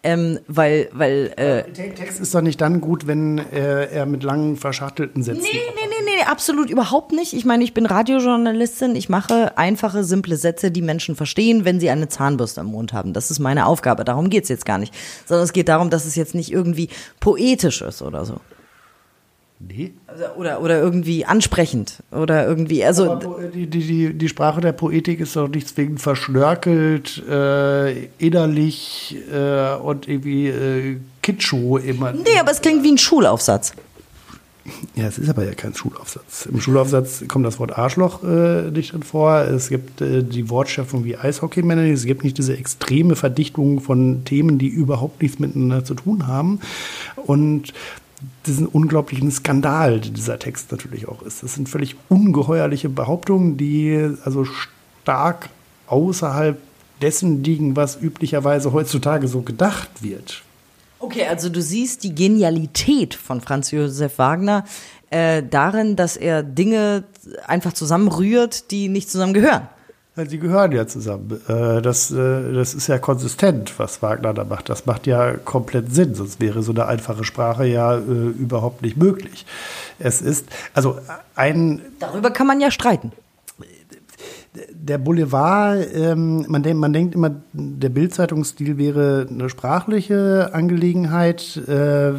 Ähm, 0.02 0.38
weil, 0.48 0.88
weil 0.92 1.32
äh, 1.36 1.70
Text 1.72 2.20
ist 2.20 2.34
doch 2.34 2.40
nicht 2.40 2.60
dann 2.60 2.80
gut, 2.80 3.06
wenn 3.06 3.38
äh, 3.38 3.84
er 3.84 4.06
mit 4.06 4.22
langen 4.22 4.56
verschachtelten 4.56 5.22
Sätzen. 5.22 5.42
Nee, 5.42 5.60
nee, 5.74 5.88
nee, 5.88 6.04
nee, 6.16 6.22
absolut 6.24 6.70
überhaupt 6.70 7.12
nicht. 7.12 7.34
Ich 7.34 7.44
meine, 7.44 7.64
ich 7.64 7.74
bin 7.74 7.84
Radiojournalistin, 7.84 8.96
ich 8.96 9.10
mache 9.10 9.58
einfache, 9.58 10.02
simple 10.02 10.36
Sätze, 10.36 10.70
die 10.70 10.80
Menschen 10.80 11.16
verstehen, 11.16 11.66
wenn 11.66 11.80
sie 11.80 11.90
eine 11.90 12.08
Zahnbürste 12.08 12.62
im 12.62 12.68
Mund 12.68 12.94
haben. 12.94 13.12
Das 13.12 13.30
ist 13.30 13.40
meine 13.40 13.66
Aufgabe. 13.66 14.04
Darum 14.04 14.30
geht's 14.30 14.48
jetzt 14.48 14.64
gar 14.64 14.78
nicht. 14.78 14.94
Sondern 15.26 15.44
es 15.44 15.52
geht 15.52 15.68
darum, 15.68 15.90
dass 15.90 16.06
es 16.06 16.16
jetzt 16.16 16.34
nicht 16.34 16.50
irgendwie 16.50 16.88
poetisch 17.20 17.82
ist 17.82 18.00
oder 18.00 18.24
so. 18.24 18.40
Nee. 19.60 19.92
Also, 20.06 20.24
oder, 20.38 20.62
oder 20.62 20.80
irgendwie 20.80 21.26
ansprechend. 21.26 22.02
Oder 22.10 22.46
irgendwie, 22.46 22.82
also. 22.82 23.12
Aber 23.12 23.48
die, 23.54 23.66
die, 23.66 23.80
die, 23.80 24.14
die 24.14 24.28
Sprache 24.28 24.62
der 24.62 24.72
Poetik 24.72 25.20
ist 25.20 25.36
doch 25.36 25.48
nicht 25.48 25.68
zwingend 25.68 26.00
verschnörkelt, 26.00 27.22
äh, 27.28 28.04
innerlich 28.18 29.18
äh, 29.30 29.74
und 29.74 30.08
irgendwie 30.08 30.48
äh, 30.48 30.96
Kitschu 31.22 31.76
immer. 31.76 32.12
Nee, 32.12 32.38
aber 32.40 32.52
es 32.52 32.62
klingt 32.62 32.82
wie 32.84 32.92
ein 32.92 32.98
Schulaufsatz. 32.98 33.74
Ja, 34.94 35.06
es 35.06 35.18
ist 35.18 35.28
aber 35.28 35.44
ja 35.44 35.52
kein 35.52 35.74
Schulaufsatz. 35.74 36.46
Im 36.46 36.60
Schulaufsatz 36.60 37.24
kommt 37.28 37.44
das 37.44 37.58
Wort 37.58 37.76
Arschloch 37.76 38.22
äh, 38.22 38.70
nicht 38.70 38.92
drin 38.92 39.02
vor. 39.02 39.40
Es 39.40 39.68
gibt 39.68 40.00
äh, 40.00 40.22
die 40.22 40.48
Wortschöpfung 40.48 41.04
wie 41.04 41.16
Eishockeymänner. 41.16 41.82
Es 41.84 42.04
gibt 42.04 42.24
nicht 42.24 42.38
diese 42.38 42.56
extreme 42.56 43.16
Verdichtung 43.16 43.80
von 43.80 44.24
Themen, 44.24 44.58
die 44.58 44.68
überhaupt 44.68 45.20
nichts 45.22 45.38
miteinander 45.38 45.84
zu 45.84 45.94
tun 45.94 46.26
haben. 46.26 46.60
Und 47.16 47.72
diesen 48.46 48.66
unglaublichen 48.66 49.30
Skandal, 49.30 50.00
den 50.00 50.14
dieser 50.14 50.38
Text 50.38 50.70
natürlich 50.72 51.08
auch 51.08 51.22
ist. 51.22 51.42
Das 51.42 51.54
sind 51.54 51.68
völlig 51.68 51.96
ungeheuerliche 52.08 52.88
Behauptungen, 52.88 53.56
die 53.56 54.14
also 54.24 54.44
stark 54.44 55.48
außerhalb 55.86 56.58
dessen 57.00 57.42
liegen, 57.42 57.76
was 57.76 58.00
üblicherweise 58.00 58.72
heutzutage 58.72 59.26
so 59.26 59.42
gedacht 59.42 60.02
wird. 60.02 60.42
Okay, 60.98 61.26
also 61.26 61.48
du 61.48 61.62
siehst 61.62 62.04
die 62.04 62.14
Genialität 62.14 63.14
von 63.14 63.40
Franz 63.40 63.70
Josef 63.70 64.18
Wagner 64.18 64.64
äh, 65.08 65.42
darin, 65.42 65.96
dass 65.96 66.16
er 66.16 66.42
Dinge 66.42 67.04
einfach 67.46 67.72
zusammenrührt, 67.72 68.70
die 68.70 68.88
nicht 68.88 69.10
zusammengehören. 69.10 69.68
Sie 70.16 70.38
gehören 70.38 70.72
ja 70.72 70.86
zusammen. 70.86 71.40
Äh, 71.48 71.80
das, 71.80 72.10
äh, 72.10 72.52
das 72.52 72.74
ist 72.74 72.88
ja 72.88 72.98
konsistent, 72.98 73.78
was 73.78 74.02
Wagner 74.02 74.34
da 74.34 74.44
macht. 74.44 74.68
Das 74.68 74.84
macht 74.84 75.06
ja 75.06 75.36
komplett 75.36 75.94
Sinn, 75.94 76.14
sonst 76.14 76.40
wäre 76.40 76.62
so 76.62 76.72
eine 76.72 76.86
einfache 76.86 77.24
Sprache 77.24 77.64
ja 77.64 77.96
äh, 77.96 78.00
überhaupt 78.00 78.82
nicht 78.82 78.96
möglich. 78.96 79.46
Es 79.98 80.20
ist, 80.20 80.46
also 80.74 80.98
ein. 81.36 81.80
Darüber 82.00 82.30
kann 82.30 82.46
man 82.46 82.60
ja 82.60 82.70
streiten 82.70 83.12
der 84.90 84.98
Boulevard, 84.98 85.86
ähm, 85.94 86.44
man, 86.48 86.64
denkt, 86.64 86.80
man 86.80 86.92
denkt 86.92 87.14
immer, 87.14 87.30
der 87.52 87.90
Bildzeitungsstil 87.90 88.76
wäre 88.76 89.24
eine 89.30 89.48
sprachliche 89.48 90.50
Angelegenheit, 90.52 91.56
äh, 91.68 92.14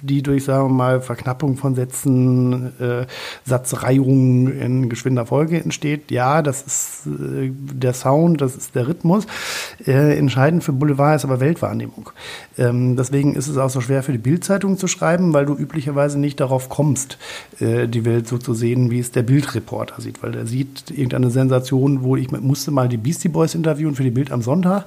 die 0.00 0.22
durch, 0.22 0.44
sagen 0.44 0.68
wir 0.68 0.74
mal, 0.74 1.00
Verknappung 1.00 1.56
von 1.56 1.74
Sätzen, 1.74 2.72
äh, 2.78 3.06
Satzreihungen 3.44 4.60
in 4.60 4.90
geschwinder 4.90 5.26
Folge 5.26 5.60
entsteht. 5.60 6.12
Ja, 6.12 6.40
das 6.40 6.62
ist 6.62 7.06
äh, 7.08 7.50
der 7.50 7.94
Sound, 7.94 8.40
das 8.40 8.54
ist 8.54 8.76
der 8.76 8.86
Rhythmus. 8.86 9.26
Äh, 9.84 10.16
entscheidend 10.16 10.62
für 10.62 10.72
Boulevard 10.72 11.16
ist 11.16 11.24
aber 11.24 11.40
Weltwahrnehmung. 11.40 12.10
Ähm, 12.58 12.94
deswegen 12.94 13.34
ist 13.34 13.48
es 13.48 13.56
auch 13.56 13.70
so 13.70 13.80
schwer 13.80 14.04
für 14.04 14.12
die 14.12 14.18
Bildzeitung 14.18 14.78
zu 14.78 14.86
schreiben, 14.86 15.34
weil 15.34 15.46
du 15.46 15.56
üblicherweise 15.56 16.20
nicht 16.20 16.38
darauf 16.38 16.68
kommst, 16.68 17.18
äh, 17.58 17.88
die 17.88 18.04
Welt 18.04 18.28
so 18.28 18.38
zu 18.38 18.54
sehen, 18.54 18.92
wie 18.92 19.00
es 19.00 19.10
der 19.10 19.22
Bildreporter 19.22 20.00
sieht, 20.00 20.22
weil 20.22 20.30
der 20.30 20.46
sieht 20.46 20.92
irgendeine 20.92 21.30
Sensation, 21.30 21.71
wo 21.72 22.16
ich 22.16 22.30
musste 22.30 22.70
mal 22.70 22.88
die 22.88 22.96
Beastie 22.96 23.28
Boys 23.28 23.54
interviewen 23.54 23.94
für 23.94 24.02
die 24.02 24.10
Bild 24.10 24.30
am 24.30 24.42
Sonntag. 24.42 24.84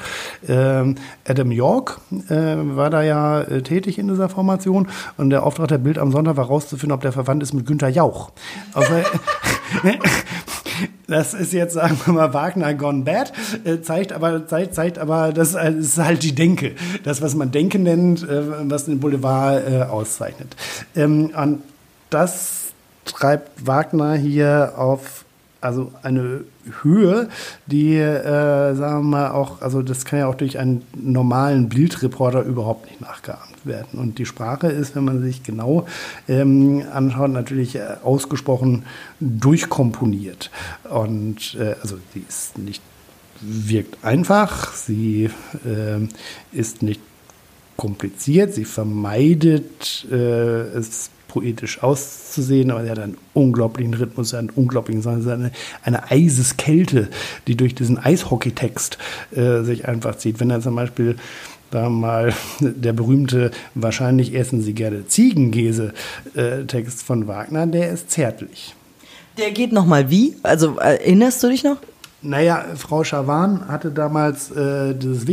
Ähm, 0.48 0.96
Adam 1.28 1.52
York 1.52 2.00
äh, 2.30 2.36
war 2.36 2.90
da 2.90 3.02
ja 3.02 3.42
äh, 3.42 3.62
tätig 3.62 3.98
in 3.98 4.08
dieser 4.08 4.30
Formation 4.30 4.88
und 5.18 5.32
der 5.32 5.44
Auftrag 5.44 5.68
der 5.70 5.80
Bild 5.80 5.98
am 5.98 6.12
Sonntag 6.12 6.38
war 6.38 6.46
rauszufinden, 6.46 6.94
ob 6.94 7.02
der 7.02 7.12
verwandt 7.12 7.44
ist 7.44 7.54
mit 7.54 7.66
Günter 7.66 7.90
Jauch. 7.90 8.32
Also, 8.74 8.94
das 11.08 11.34
ist 11.34 11.54
jetzt, 11.54 11.74
sagen 11.74 12.00
wir 12.06 12.14
mal, 12.14 12.34
Wagner 12.34 12.74
gone 12.74 13.04
bad, 13.04 13.34
äh, 13.64 13.82
zeigt 13.82 14.14
aber, 14.14 14.48
zeigt, 14.48 14.76
zeigt 14.76 15.00
aber, 15.00 15.34
das 15.34 15.56
ist 15.56 15.98
halt 15.98 16.24
die 16.24 16.36
Denke. 16.36 16.74
Das, 17.04 17.22
was 17.22 17.36
man 17.36 17.52
Denke 17.52 17.80
nennt, 17.80 18.24
äh, 18.24 18.70
was 18.70 18.86
den 18.86 19.00
Boulevard 19.00 19.68
äh, 19.68 19.82
auszeichnet. 19.84 20.56
Ähm, 20.96 21.32
und 21.36 21.64
das 22.10 22.74
treibt 23.06 23.66
Wagner 23.66 24.16
hier 24.16 24.74
auf 24.78 25.26
also 25.66 25.92
eine 26.04 26.42
Höhe, 26.82 27.30
die, 27.68 27.96
äh, 27.96 28.76
sagen 28.76 29.04
wir 29.04 29.10
mal, 29.10 29.32
auch, 29.32 29.62
also 29.62 29.82
das 29.82 30.06
kann 30.06 30.20
ja 30.20 30.28
auch 30.28 30.36
durch 30.36 30.58
einen 30.60 30.84
normalen 30.96 31.70
Bildreporter 31.70 32.44
überhaupt 32.44 32.88
nicht 32.88 33.02
nachgeahmt 33.02 33.66
werden. 33.66 34.00
Und 34.00 34.18
die 34.18 34.26
Sprache 34.26 34.68
ist, 34.68 34.96
wenn 34.96 35.06
man 35.06 35.22
sich 35.22 35.44
genau 35.44 35.86
ähm, 36.28 36.84
anschaut, 36.92 37.32
natürlich 37.32 37.76
äh, 37.76 37.98
ausgesprochen 38.04 38.86
durchkomponiert. 39.20 40.52
Und 40.90 41.58
äh, 41.60 41.76
also 41.82 41.98
sie 42.14 42.26
ist 42.28 42.58
nicht, 42.58 42.82
wirkt 43.42 44.04
einfach, 44.04 44.74
sie 44.74 45.30
äh, 45.66 46.08
ist 46.52 46.82
nicht 46.82 47.02
kompliziert. 47.78 48.54
Sie 48.54 48.66
vermeidet 48.66 50.08
äh, 50.12 50.16
es 50.16 51.10
poetisch 51.36 51.84
auszusehen, 51.84 52.72
aber 52.72 52.86
er 52.86 52.92
hat 52.92 53.00
einen 53.00 53.18
unglaublichen 53.34 53.94
Rhythmus, 53.94 54.34
einen 54.34 54.50
unglaublichen, 54.50 55.06
eine, 55.06 55.52
eine 55.84 56.10
Eiseskälte, 56.10 57.10
die 57.46 57.58
durch 57.58 57.76
diesen 57.76 57.98
Eishockey-Text 57.98 58.98
äh, 59.36 59.64
sich 59.64 59.86
einfach 59.86 60.16
zieht. 60.16 60.40
Wenn 60.40 60.50
er 60.50 60.62
zum 60.62 60.78
Beispiel 60.78 61.18
da 61.72 61.90
mal 61.90 62.34
der 62.62 62.94
berühmte 62.94 63.52
wahrscheinlich 63.74 64.34
essen 64.34 64.62
Sie 64.62 64.72
gerne 64.72 65.08
Ziegenkäse-Text 65.08 67.02
äh, 67.02 67.06
von 67.06 67.28
Wagner, 67.28 67.68
der 67.68 67.92
ist 67.92 68.12
zärtlich. 68.12 68.74
Der 69.38 69.52
geht 69.52 69.74
nochmal 69.74 70.10
wie? 70.10 70.38
Also 70.42 70.78
erinnerst 70.78 71.44
du 71.44 71.50
dich 71.50 71.66
noch? 71.66 71.80
Naja, 72.22 72.64
Frau 72.78 73.04
Schawan 73.04 73.68
hatte 73.68 73.92
damals 73.92 74.52
äh, 74.52 74.96
dieses 74.96 75.28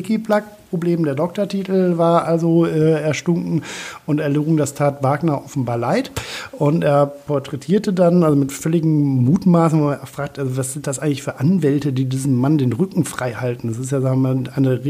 Wikiplug-Problem. 0.72 1.04
Der 1.04 1.14
Doktortitel 1.14 1.98
war 1.98 2.24
also 2.24 2.66
äh, 2.66 3.00
erstunken 3.00 3.62
und 4.06 4.18
erlogen. 4.18 4.56
Das 4.56 4.74
tat 4.74 5.02
Wagner 5.02 5.44
offenbar 5.44 5.76
leid. 5.76 6.10
Und 6.52 6.82
er 6.82 7.06
porträtierte 7.06 7.92
dann, 7.92 8.24
also 8.24 8.36
mit 8.36 8.52
völligem 8.52 9.24
Mutmaßen, 9.24 9.80
er 9.82 10.06
fragt, 10.06 10.38
also 10.38 10.56
was 10.56 10.72
sind 10.72 10.86
das 10.86 10.98
eigentlich 10.98 11.22
für 11.22 11.38
Anwälte, 11.38 11.92
die 11.92 12.06
diesem 12.06 12.34
Mann 12.34 12.58
den 12.58 12.72
Rücken 12.72 13.04
frei 13.04 13.34
halten? 13.34 13.68
Das 13.68 13.78
ist 13.78 13.92
ja, 13.92 14.00
sagen 14.00 14.22
wir 14.22 14.34
mal, 14.34 14.44
eine 14.54 14.80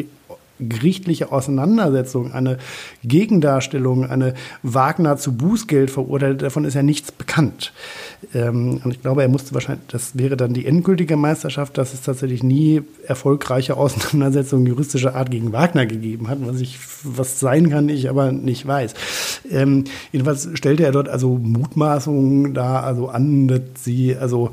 gerichtliche 0.68 1.32
Auseinandersetzung, 1.32 2.32
eine 2.32 2.58
Gegendarstellung, 3.04 4.04
eine 4.06 4.34
Wagner 4.62 5.16
zu 5.16 5.36
Bußgeld 5.36 5.90
verurteilt, 5.90 6.42
davon 6.42 6.64
ist 6.64 6.74
ja 6.74 6.82
nichts 6.82 7.12
bekannt. 7.12 7.72
Ähm, 8.34 8.80
und 8.84 8.92
ich 8.92 9.00
glaube, 9.00 9.22
er 9.22 9.28
musste 9.28 9.54
wahrscheinlich, 9.54 9.86
das 9.88 10.16
wäre 10.16 10.36
dann 10.36 10.54
die 10.54 10.66
endgültige 10.66 11.16
Meisterschaft, 11.16 11.76
dass 11.78 11.94
es 11.94 12.02
tatsächlich 12.02 12.42
nie 12.42 12.82
erfolgreiche 13.06 13.76
Auseinandersetzungen 13.76 14.66
juristischer 14.66 15.14
Art 15.14 15.30
gegen 15.30 15.52
Wagner 15.52 15.86
gegeben 15.86 16.28
hat, 16.28 16.38
was 16.40 16.60
ich, 16.60 16.78
was 17.02 17.40
sein 17.40 17.70
kann, 17.70 17.88
ich 17.88 18.08
aber 18.08 18.32
nicht 18.32 18.66
weiß. 18.66 18.94
Ähm, 19.50 19.84
jedenfalls 20.12 20.48
stellte 20.54 20.84
er 20.84 20.92
dort 20.92 21.08
also 21.08 21.38
Mutmaßungen 21.38 22.54
da, 22.54 22.80
also 22.80 23.08
an, 23.08 23.48
dass 23.48 23.60
sie, 23.80 24.16
also, 24.16 24.50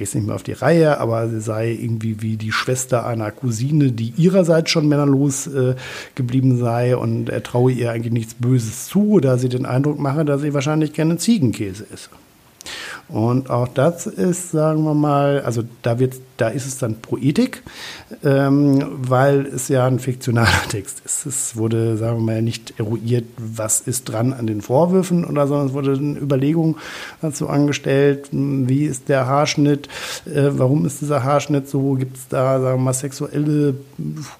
es 0.00 0.14
nicht 0.14 0.26
mehr 0.26 0.34
auf 0.34 0.42
die 0.42 0.52
Reihe, 0.52 0.98
aber 0.98 1.28
sie 1.28 1.40
sei 1.40 1.70
irgendwie 1.72 2.20
wie 2.22 2.36
die 2.36 2.52
Schwester 2.52 3.06
einer 3.06 3.30
Cousine, 3.30 3.92
die 3.92 4.12
ihrerseits 4.16 4.70
schon 4.70 4.88
männerlos 4.88 5.46
äh, 5.46 5.74
geblieben 6.14 6.58
sei 6.58 6.96
und 6.96 7.28
er 7.28 7.42
traue 7.42 7.72
ihr 7.72 7.90
eigentlich 7.90 8.12
nichts 8.12 8.34
Böses 8.34 8.86
zu, 8.86 9.20
da 9.20 9.38
sie 9.38 9.48
den 9.48 9.66
Eindruck 9.66 9.98
mache, 9.98 10.24
dass 10.24 10.42
sie 10.42 10.54
wahrscheinlich 10.54 10.92
gerne 10.92 11.16
Ziegenkäse 11.18 11.86
esse. 11.92 12.10
Und 13.08 13.50
auch 13.50 13.68
das 13.68 14.06
ist, 14.06 14.50
sagen 14.50 14.82
wir 14.82 14.94
mal, 14.94 15.40
also 15.42 15.62
da 15.82 15.98
wird, 15.98 16.14
da 16.38 16.48
ist 16.48 16.66
es 16.66 16.78
dann 16.78 16.96
Poetik, 16.96 17.62
ähm, 18.24 18.84
weil 18.96 19.46
es 19.46 19.68
ja 19.68 19.86
ein 19.86 20.00
fiktionaler 20.00 20.48
Text 20.68 21.02
ist. 21.04 21.24
Es 21.24 21.56
wurde, 21.56 21.96
sagen 21.96 22.18
wir 22.18 22.24
mal, 22.24 22.42
nicht 22.42 22.74
eruiert, 22.78 23.26
was 23.36 23.80
ist 23.80 24.04
dran 24.04 24.32
an 24.32 24.46
den 24.46 24.60
Vorwürfen 24.60 25.24
oder 25.24 25.46
sondern 25.46 25.68
es 25.68 25.72
wurde 25.72 25.92
eine 25.92 26.18
Überlegung 26.18 26.76
dazu 27.22 27.48
angestellt, 27.48 28.28
wie 28.32 28.84
ist 28.84 29.08
der 29.08 29.26
Haarschnitt, 29.26 29.88
äh, 30.26 30.50
warum 30.50 30.84
ist 30.84 31.00
dieser 31.00 31.22
Haarschnitt 31.22 31.68
so, 31.68 31.94
gibt 31.94 32.16
es 32.16 32.28
da, 32.28 32.60
sagen 32.60 32.78
wir 32.78 32.84
mal, 32.84 32.92
sexuelle 32.92 33.74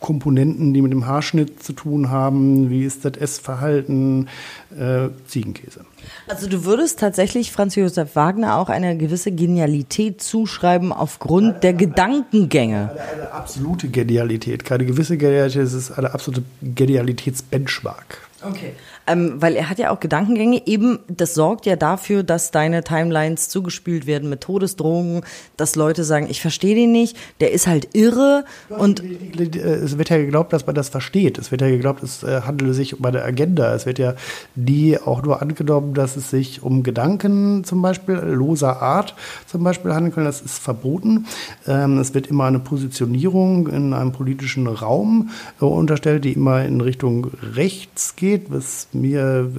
Komponenten, 0.00 0.75
die 0.75 0.83
mit 0.83 0.92
dem 0.92 1.06
Haarschnitt 1.06 1.62
zu 1.62 1.73
tun 1.73 2.11
haben, 2.11 2.68
wie 2.68 2.85
ist 2.85 3.04
das 3.04 3.16
Essverhalten, 3.16 4.28
äh, 4.76 5.09
Ziegenkäse. 5.26 5.85
Also 6.28 6.49
du 6.49 6.64
würdest 6.64 6.99
tatsächlich 6.99 7.52
Franz 7.52 7.76
Josef 7.76 8.16
Wagner 8.16 8.56
auch 8.59 8.68
eine 8.68 8.97
gewisse 8.97 9.30
Genialität 9.30 10.21
zuschreiben 10.21 10.92
aufgrund 10.92 11.62
der 11.62 11.73
Gedankengänge. 11.73 12.90
Eine, 12.90 13.00
eine 13.00 13.33
absolute 13.33 13.88
Genialität, 13.88 14.64
keine 14.64 14.87
gewisse 14.87 15.16
Genialität, 15.16 15.62
es 15.62 15.73
ist 15.73 15.92
eine 15.92 16.12
absolute 16.12 16.42
Genialitätsbenchmark. 16.62 18.18
Okay. 18.42 18.73
Ähm, 19.06 19.40
weil 19.40 19.54
er 19.54 19.70
hat 19.70 19.78
ja 19.78 19.90
auch 19.90 20.00
Gedankengänge. 20.00 20.62
Eben, 20.66 20.98
das 21.08 21.34
sorgt 21.34 21.66
ja 21.66 21.76
dafür, 21.76 22.22
dass 22.22 22.50
deine 22.50 22.82
Timelines 22.82 23.48
zugespielt 23.48 24.06
werden 24.06 24.28
mit 24.28 24.40
Todesdrohungen, 24.40 25.22
dass 25.56 25.76
Leute 25.76 26.04
sagen, 26.04 26.26
ich 26.28 26.40
verstehe 26.40 26.75
den 26.75 26.92
nicht, 26.92 27.16
der 27.40 27.52
ist 27.52 27.66
halt 27.66 27.94
irre. 27.94 28.44
Und 28.68 29.02
es 29.02 29.98
wird 29.98 30.11
ja 30.11 30.16
geglaubt, 30.16 30.52
dass 30.52 30.66
man 30.66 30.74
das 30.74 30.88
versteht. 30.88 31.38
Es 31.38 31.50
wird 31.50 31.61
ja 31.61 31.68
geglaubt, 31.68 32.02
es 32.02 32.22
äh, 32.22 32.42
handele 32.42 32.74
sich 32.74 32.98
um 32.98 33.04
eine 33.04 33.22
Agenda. 33.22 33.74
Es 33.74 33.87
wird 33.87 33.98
ja 33.98 34.14
nie 34.54 34.98
auch 34.98 35.22
nur 35.22 35.40
angenommen, 35.40 35.94
dass 35.94 36.16
es 36.16 36.31
sich 36.31 36.62
um 36.62 36.83
Gedanken 36.83 37.64
zum 37.64 37.83
Beispiel 37.83 38.16
loser 38.16 38.83
Art 38.83 39.14
zum 39.46 39.62
Beispiel 39.62 39.94
handeln 39.94 40.14
kann. 40.14 40.24
Das 40.24 40.40
ist 40.40 40.59
verboten. 40.59 41.26
Ähm, 41.66 41.98
es 41.98 42.14
wird 42.14 42.26
immer 42.26 42.44
eine 42.44 42.59
Positionierung 42.59 43.68
in 43.68 43.92
einem 43.92 44.12
politischen 44.12 44.66
Raum 44.66 45.31
äh, 45.61 45.64
unterstellt, 45.64 46.24
die 46.24 46.33
immer 46.33 46.64
in 46.64 46.81
Richtung 46.81 47.31
rechts 47.54 48.16
geht, 48.16 48.50
was 48.50 48.88
mir 49.00 49.52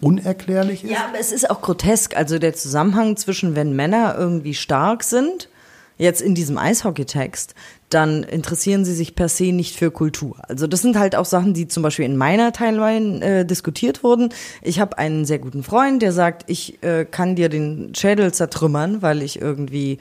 unerklärlich 0.00 0.84
ist. 0.84 0.90
Ja, 0.90 1.06
aber 1.08 1.18
es 1.18 1.32
ist 1.32 1.50
auch 1.50 1.62
grotesk. 1.62 2.16
Also 2.16 2.38
der 2.38 2.54
Zusammenhang 2.54 3.16
zwischen, 3.16 3.54
wenn 3.56 3.74
Männer 3.74 4.16
irgendwie 4.18 4.54
stark 4.54 5.02
sind, 5.04 5.48
jetzt 5.98 6.20
in 6.20 6.34
diesem 6.34 6.58
Eishockey-Text, 6.58 7.54
dann 7.94 8.22
interessieren 8.24 8.84
sie 8.84 8.94
sich 8.94 9.14
per 9.14 9.28
se 9.28 9.52
nicht 9.52 9.76
für 9.76 9.90
Kultur. 9.90 10.36
Also 10.48 10.66
das 10.66 10.82
sind 10.82 10.98
halt 10.98 11.14
auch 11.14 11.24
Sachen, 11.24 11.54
die 11.54 11.68
zum 11.68 11.82
Beispiel 11.82 12.04
in 12.04 12.16
meiner 12.16 12.52
Timeline 12.52 13.24
äh, 13.24 13.46
diskutiert 13.46 14.02
wurden. 14.02 14.30
Ich 14.62 14.80
habe 14.80 14.98
einen 14.98 15.24
sehr 15.24 15.38
guten 15.38 15.62
Freund, 15.62 16.02
der 16.02 16.12
sagt, 16.12 16.44
ich 16.50 16.82
äh, 16.82 17.04
kann 17.04 17.36
dir 17.36 17.48
den 17.48 17.94
Schädel 17.94 18.32
zertrümmern, 18.34 19.02
weil 19.02 19.22
ich 19.22 19.40
irgendwie 19.40 19.98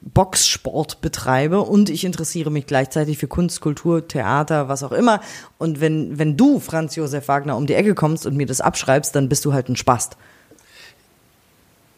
Boxsport 0.00 1.00
betreibe 1.00 1.60
und 1.60 1.90
ich 1.90 2.04
interessiere 2.04 2.50
mich 2.50 2.66
gleichzeitig 2.66 3.18
für 3.18 3.28
Kunst, 3.28 3.60
Kultur, 3.60 4.06
Theater, 4.06 4.68
was 4.68 4.82
auch 4.82 4.92
immer. 4.92 5.20
Und 5.58 5.80
wenn, 5.80 6.18
wenn 6.18 6.36
du, 6.36 6.60
Franz 6.60 6.96
Josef 6.96 7.28
Wagner, 7.28 7.56
um 7.56 7.66
die 7.66 7.74
Ecke 7.74 7.94
kommst 7.94 8.26
und 8.26 8.36
mir 8.36 8.46
das 8.46 8.60
abschreibst, 8.60 9.14
dann 9.14 9.28
bist 9.28 9.44
du 9.44 9.52
halt 9.52 9.68
ein 9.68 9.76
Spast. 9.76 10.16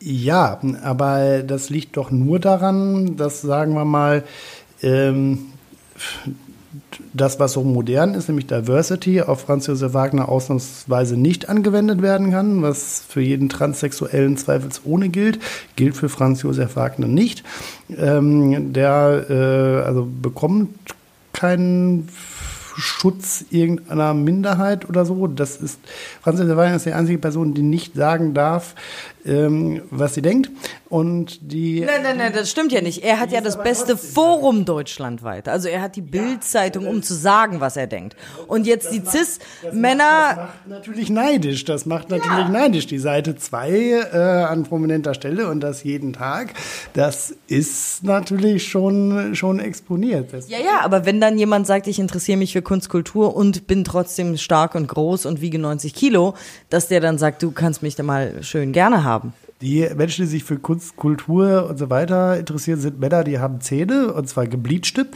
Ja, 0.00 0.60
aber 0.82 1.42
das 1.42 1.70
liegt 1.70 1.96
doch 1.96 2.10
nur 2.10 2.38
daran, 2.38 3.16
dass, 3.16 3.40
sagen 3.40 3.74
wir 3.74 3.86
mal, 3.86 4.24
ähm, 4.84 5.38
das, 7.12 7.38
was 7.38 7.52
so 7.52 7.62
modern 7.62 8.14
ist, 8.14 8.28
nämlich 8.28 8.46
Diversity, 8.46 9.22
auf 9.22 9.42
Franz 9.42 9.66
Josef 9.66 9.94
Wagner 9.94 10.28
ausnahmsweise 10.28 11.16
nicht 11.16 11.48
angewendet 11.48 12.02
werden 12.02 12.30
kann, 12.30 12.62
was 12.62 13.04
für 13.08 13.20
jeden 13.20 13.48
Transsexuellen 13.48 14.36
zweifelsohne 14.36 15.08
gilt, 15.08 15.38
gilt 15.76 15.96
für 15.96 16.08
Franz 16.08 16.42
Josef 16.42 16.76
Wagner 16.76 17.06
nicht. 17.06 17.44
Ähm, 17.96 18.72
der 18.72 19.26
äh, 19.30 19.86
also 19.86 20.08
bekommt 20.22 20.70
keinen 21.32 22.08
Schutz 22.76 23.44
irgendeiner 23.50 24.14
Minderheit 24.14 24.88
oder 24.88 25.04
so. 25.04 25.28
Das 25.28 25.56
ist, 25.56 25.78
Franz 26.20 26.40
Josef 26.40 26.56
Wagner 26.56 26.76
ist 26.76 26.86
die 26.86 26.92
einzige 26.92 27.18
Person, 27.18 27.54
die 27.54 27.62
nicht 27.62 27.94
sagen 27.94 28.34
darf, 28.34 28.74
ähm, 29.26 29.82
was 29.90 30.14
sie 30.14 30.22
denkt. 30.22 30.50
Und 30.88 31.52
die. 31.52 31.80
Nein, 31.80 32.02
nein, 32.02 32.16
nein, 32.18 32.32
das 32.32 32.50
stimmt 32.50 32.72
ja 32.72 32.80
nicht. 32.80 33.02
Er 33.02 33.18
hat 33.18 33.32
ja 33.32 33.40
das 33.40 33.60
beste 33.60 33.96
Forum 33.96 34.64
deutschlandweit. 34.64 35.48
Also 35.48 35.68
er 35.68 35.82
hat 35.82 35.96
die 35.96 36.02
Bildzeitung, 36.02 36.86
um 36.86 37.02
zu 37.02 37.14
sagen, 37.14 37.60
was 37.60 37.76
er 37.76 37.86
denkt. 37.86 38.16
Und 38.46 38.66
jetzt 38.66 38.92
die 38.92 39.02
Cis-Männer. 39.04 40.04
Das 40.04 40.36
macht 40.36 40.68
natürlich 40.68 41.10
neidisch. 41.10 41.64
Das 41.64 41.86
macht 41.86 42.10
natürlich 42.10 42.38
ja. 42.38 42.48
neidisch. 42.48 42.86
Die 42.86 42.98
Seite 42.98 43.34
2 43.34 43.70
äh, 43.70 44.16
an 44.18 44.64
prominenter 44.64 45.14
Stelle 45.14 45.48
und 45.48 45.60
das 45.60 45.82
jeden 45.82 46.12
Tag. 46.12 46.54
Das 46.92 47.34
ist 47.48 48.04
natürlich 48.04 48.68
schon, 48.68 49.34
schon 49.34 49.58
exponiert. 49.58 50.32
Das 50.32 50.48
ja, 50.48 50.58
ja, 50.58 50.80
aber 50.82 51.06
wenn 51.06 51.20
dann 51.20 51.38
jemand 51.38 51.66
sagt, 51.66 51.86
ich 51.86 51.98
interessiere 51.98 52.38
mich 52.38 52.52
für 52.52 52.62
Kunst, 52.62 52.88
Kultur 52.88 53.34
und 53.34 53.66
bin 53.66 53.84
trotzdem 53.84 54.36
stark 54.36 54.74
und 54.74 54.86
groß 54.86 55.26
und 55.26 55.40
wiege 55.40 55.58
90 55.58 55.94
Kilo, 55.94 56.34
dass 56.70 56.88
der 56.88 57.00
dann 57.00 57.18
sagt, 57.18 57.42
du 57.42 57.50
kannst 57.50 57.82
mich 57.82 57.96
da 57.96 58.02
mal 58.02 58.42
schön 58.42 58.72
gerne 58.72 59.02
haben 59.02 59.13
haben. 59.14 59.32
Die 59.60 59.88
Menschen, 59.96 60.24
die 60.24 60.30
sich 60.30 60.44
für 60.44 60.58
Kunst, 60.58 60.96
Kultur 60.96 61.68
und 61.70 61.78
so 61.78 61.88
weiter 61.88 62.36
interessieren, 62.36 62.80
sind 62.80 63.00
Männer, 63.00 63.24
die 63.24 63.38
haben 63.38 63.60
Zähne 63.60 64.12
und 64.12 64.28
zwar 64.28 64.46
gebleachte 64.46 65.06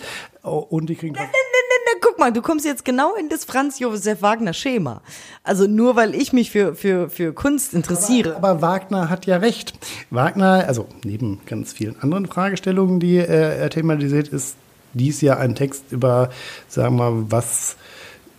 und 0.42 0.88
die 0.88 0.94
kriegen. 0.94 1.14
Ne, 1.14 1.20
ne, 1.20 1.26
ne, 1.26 1.94
ne, 1.94 2.00
guck 2.00 2.18
mal, 2.18 2.32
du 2.32 2.40
kommst 2.40 2.64
jetzt 2.64 2.84
genau 2.84 3.14
in 3.16 3.28
das 3.28 3.44
Franz 3.44 3.78
Josef 3.78 4.22
Wagner 4.22 4.54
Schema. 4.54 5.02
Also 5.42 5.66
nur 5.66 5.96
weil 5.96 6.14
ich 6.14 6.32
mich 6.32 6.50
für, 6.50 6.74
für, 6.74 7.10
für 7.10 7.32
Kunst 7.32 7.74
interessiere. 7.74 8.36
Aber, 8.36 8.48
aber 8.48 8.62
Wagner 8.62 9.10
hat 9.10 9.26
ja 9.26 9.38
recht. 9.38 9.74
Wagner, 10.10 10.64
also 10.66 10.86
neben 11.04 11.40
ganz 11.44 11.72
vielen 11.72 12.00
anderen 12.00 12.26
Fragestellungen, 12.26 13.00
die 13.00 13.16
äh, 13.16 13.58
er 13.58 13.70
thematisiert, 13.70 14.28
ist 14.28 14.56
dies 14.94 15.20
ja 15.20 15.36
ein 15.36 15.54
Text 15.54 15.84
über, 15.90 16.30
sagen 16.68 16.96
wir 16.96 17.10
mal, 17.10 17.24
was 17.30 17.76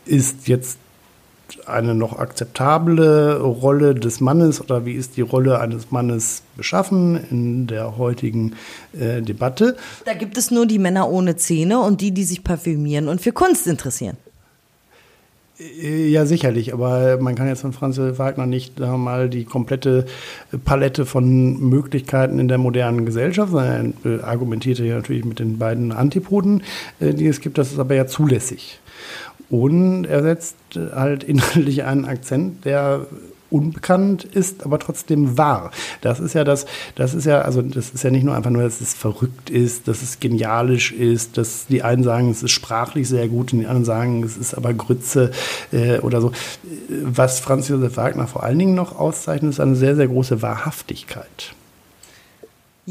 ist 0.06 0.48
jetzt 0.48 0.80
eine 1.67 1.95
noch 1.95 2.17
akzeptable 2.19 3.39
Rolle 3.39 3.95
des 3.95 4.19
Mannes 4.19 4.62
oder 4.62 4.85
wie 4.85 4.93
ist 4.93 5.17
die 5.17 5.21
Rolle 5.21 5.59
eines 5.59 5.91
Mannes 5.91 6.43
beschaffen 6.57 7.19
in 7.29 7.67
der 7.67 7.97
heutigen 7.97 8.55
äh, 8.99 9.21
Debatte? 9.21 9.77
Da 10.05 10.13
gibt 10.13 10.38
es 10.38 10.51
nur 10.51 10.65
die 10.65 10.79
Männer 10.79 11.09
ohne 11.09 11.35
Zähne 11.35 11.79
und 11.79 12.01
die, 12.01 12.12
die 12.12 12.23
sich 12.23 12.43
parfümieren 12.43 13.07
und 13.07 13.21
für 13.21 13.31
Kunst 13.31 13.67
interessieren. 13.67 14.17
Äh, 15.59 16.07
ja, 16.07 16.25
sicherlich, 16.25 16.73
aber 16.73 17.17
man 17.19 17.35
kann 17.35 17.47
jetzt 17.47 17.62
von 17.62 17.73
Franz 17.73 17.97
Wagner 17.97 18.45
nicht 18.45 18.79
sagen 18.79 19.03
mal 19.03 19.29
die 19.29 19.45
komplette 19.45 20.05
Palette 20.65 21.05
von 21.05 21.59
Möglichkeiten 21.59 22.39
in 22.39 22.47
der 22.47 22.57
modernen 22.57 23.05
Gesellschaft, 23.05 23.51
sondern 23.51 23.93
er 24.03 24.23
argumentierte 24.25 24.85
ja 24.85 24.95
natürlich 24.95 25.25
mit 25.25 25.39
den 25.39 25.57
beiden 25.57 25.91
Antipoden, 25.91 26.63
äh, 26.99 27.13
die 27.13 27.27
es 27.27 27.41
gibt. 27.41 27.57
Das 27.57 27.71
ist 27.71 27.79
aber 27.79 27.95
ja 27.95 28.07
zulässig. 28.07 28.79
Und 29.49 30.05
er 30.05 30.21
setzt 30.21 30.55
halt 30.75 31.23
inhaltlich 31.23 31.83
einen 31.83 32.05
Akzent, 32.05 32.65
der 32.65 33.07
unbekannt 33.49 34.23
ist, 34.23 34.63
aber 34.65 34.79
trotzdem 34.79 35.38
wahr. 35.38 35.71
Das 36.01 36.19
ist 36.19 36.33
ja 36.33 36.43
das, 36.43 36.65
das 36.95 37.13
ist 37.13 37.25
ja, 37.25 37.41
also 37.41 37.62
das 37.62 37.89
ist 37.89 38.03
ja 38.03 38.12
nicht 38.12 38.23
nur 38.23 38.35
einfach 38.35 38.51
nur, 38.51 38.63
dass 38.63 38.81
es 38.81 38.93
verrückt 38.93 39.49
ist, 39.49 39.88
dass 39.88 40.01
es 40.01 40.19
genialisch 40.19 40.91
ist, 40.91 41.38
dass 41.38 41.65
die 41.67 41.83
einen 41.83 42.03
sagen, 42.03 42.29
es 42.29 42.43
ist 42.43 42.51
sprachlich 42.51 43.09
sehr 43.09 43.27
gut 43.27 43.53
und 43.53 43.59
die 43.59 43.65
anderen 43.65 43.85
sagen, 43.85 44.23
es 44.23 44.38
ist 44.38 44.53
aber 44.53 44.73
Grütze 44.73 45.31
äh, 45.71 45.99
oder 45.99 46.21
so. 46.21 46.31
Was 47.03 47.39
Franz 47.39 47.67
Josef 47.67 47.97
Wagner 47.97 48.27
vor 48.27 48.43
allen 48.43 48.59
Dingen 48.59 48.75
noch 48.75 48.97
auszeichnet, 48.97 49.51
ist 49.51 49.59
eine 49.59 49.75
sehr, 49.75 49.95
sehr 49.95 50.07
große 50.07 50.41
Wahrhaftigkeit. 50.41 51.55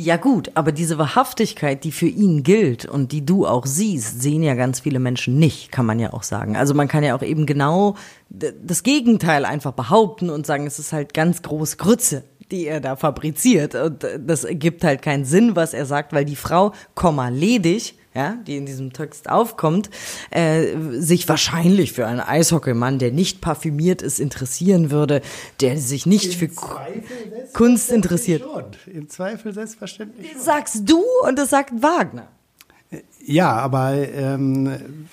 Ja 0.01 0.17
gut, 0.17 0.53
aber 0.55 0.71
diese 0.71 0.97
Wahrhaftigkeit, 0.97 1.83
die 1.83 1.91
für 1.91 2.07
ihn 2.07 2.45
gilt 2.45 2.85
und 2.85 3.11
die 3.11 3.27
du 3.27 3.49
auch 3.49 3.67
siehst, 3.67 4.23
sehen 4.23 4.45
ja 4.45 4.55
ganz 4.55 4.79
viele 4.79 5.01
Menschen 5.01 5.41
nicht, 5.41 5.73
kann 5.73 5.87
man 5.87 5.99
ja 5.99 6.13
auch 6.13 6.23
sagen. 6.23 6.57
Also 6.57 6.73
man 6.73 6.87
kann 6.87 7.03
ja 7.03 7.17
auch 7.17 7.23
eben 7.23 7.47
genau 7.47 7.97
das 8.31 8.85
Gegenteil 8.85 9.45
einfach 9.45 9.73
behaupten 9.73 10.31
und 10.31 10.47
sagen, 10.47 10.69
es 10.69 10.79
ist 10.79 10.93
halt 10.93 11.15
ganz 11.15 11.43
groß 11.43 11.79
Grütze, 11.79 12.23
die 12.53 12.69
er 12.69 12.81
da 12.81 12.95
fabriziert. 12.95 13.75
Und 13.75 14.07
das 14.21 14.45
ergibt 14.45 14.85
halt 14.85 15.03
keinen 15.03 15.25
Sinn, 15.25 15.57
was 15.57 15.75
er 15.75 15.85
sagt, 15.85 16.13
weil 16.13 16.25
die 16.25 16.37
Frau, 16.37 16.75
Komma, 16.95 17.31
ledig, 17.31 17.97
ja, 18.19 18.37
die 18.47 18.57
in 18.57 18.67
diesem 18.67 18.93
Text 18.93 19.31
aufkommt, 19.31 19.91
äh, 20.31 20.75
sich 20.93 21.29
wahrscheinlich 21.29 21.93
für 21.93 22.07
einen 22.07 22.21
Eishockeymann, 22.21 22.99
der 22.99 23.13
nicht 23.13 23.41
parfümiert 23.41 24.03
ist, 24.03 24.19
interessieren 24.19 24.91
würde, 24.91 25.23
der 25.61 25.79
sich 25.79 26.05
nicht 26.05 26.35
für 26.35 26.49
Kunst 27.53 27.93
interessiert. 27.93 28.43
Schon. 28.43 28.65
Im 28.93 29.09
Zweifel 29.09 29.55
selbstverständlich. 29.55 30.33
Das 30.35 30.45
sagst 30.45 30.83
du 30.91 31.05
und 31.27 31.39
das 31.39 31.51
sagt 31.51 31.81
Wagner. 31.81 32.29
Ja, 33.21 33.53
aber 33.53 33.93
ähm, 33.93 35.07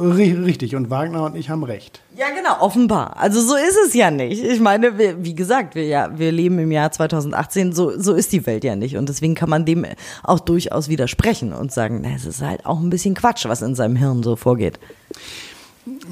richtig. 0.00 0.76
Und 0.76 0.90
Wagner 0.90 1.24
und 1.24 1.34
ich 1.34 1.50
haben 1.50 1.64
recht. 1.64 2.00
Ja, 2.16 2.26
genau, 2.30 2.60
offenbar. 2.60 3.16
Also 3.16 3.40
so 3.40 3.56
ist 3.56 3.76
es 3.84 3.94
ja 3.94 4.12
nicht. 4.12 4.44
Ich 4.44 4.60
meine, 4.60 4.96
wir, 4.96 5.24
wie 5.24 5.34
gesagt, 5.34 5.74
wir, 5.74 5.84
ja, 5.84 6.16
wir 6.16 6.30
leben 6.30 6.60
im 6.60 6.70
Jahr 6.70 6.92
2018, 6.92 7.72
so, 7.72 7.98
so 7.98 8.14
ist 8.14 8.32
die 8.32 8.46
Welt 8.46 8.62
ja 8.62 8.76
nicht. 8.76 8.96
Und 8.96 9.08
deswegen 9.08 9.34
kann 9.34 9.50
man 9.50 9.64
dem 9.64 9.84
auch 10.22 10.38
durchaus 10.38 10.88
widersprechen 10.88 11.52
und 11.52 11.72
sagen, 11.72 12.00
na, 12.02 12.10
es 12.14 12.24
ist 12.24 12.40
halt 12.40 12.64
auch 12.64 12.78
ein 12.78 12.90
bisschen 12.90 13.14
Quatsch, 13.14 13.46
was 13.46 13.60
in 13.60 13.74
seinem 13.74 13.96
Hirn 13.96 14.22
so 14.22 14.36
vorgeht. 14.36 14.78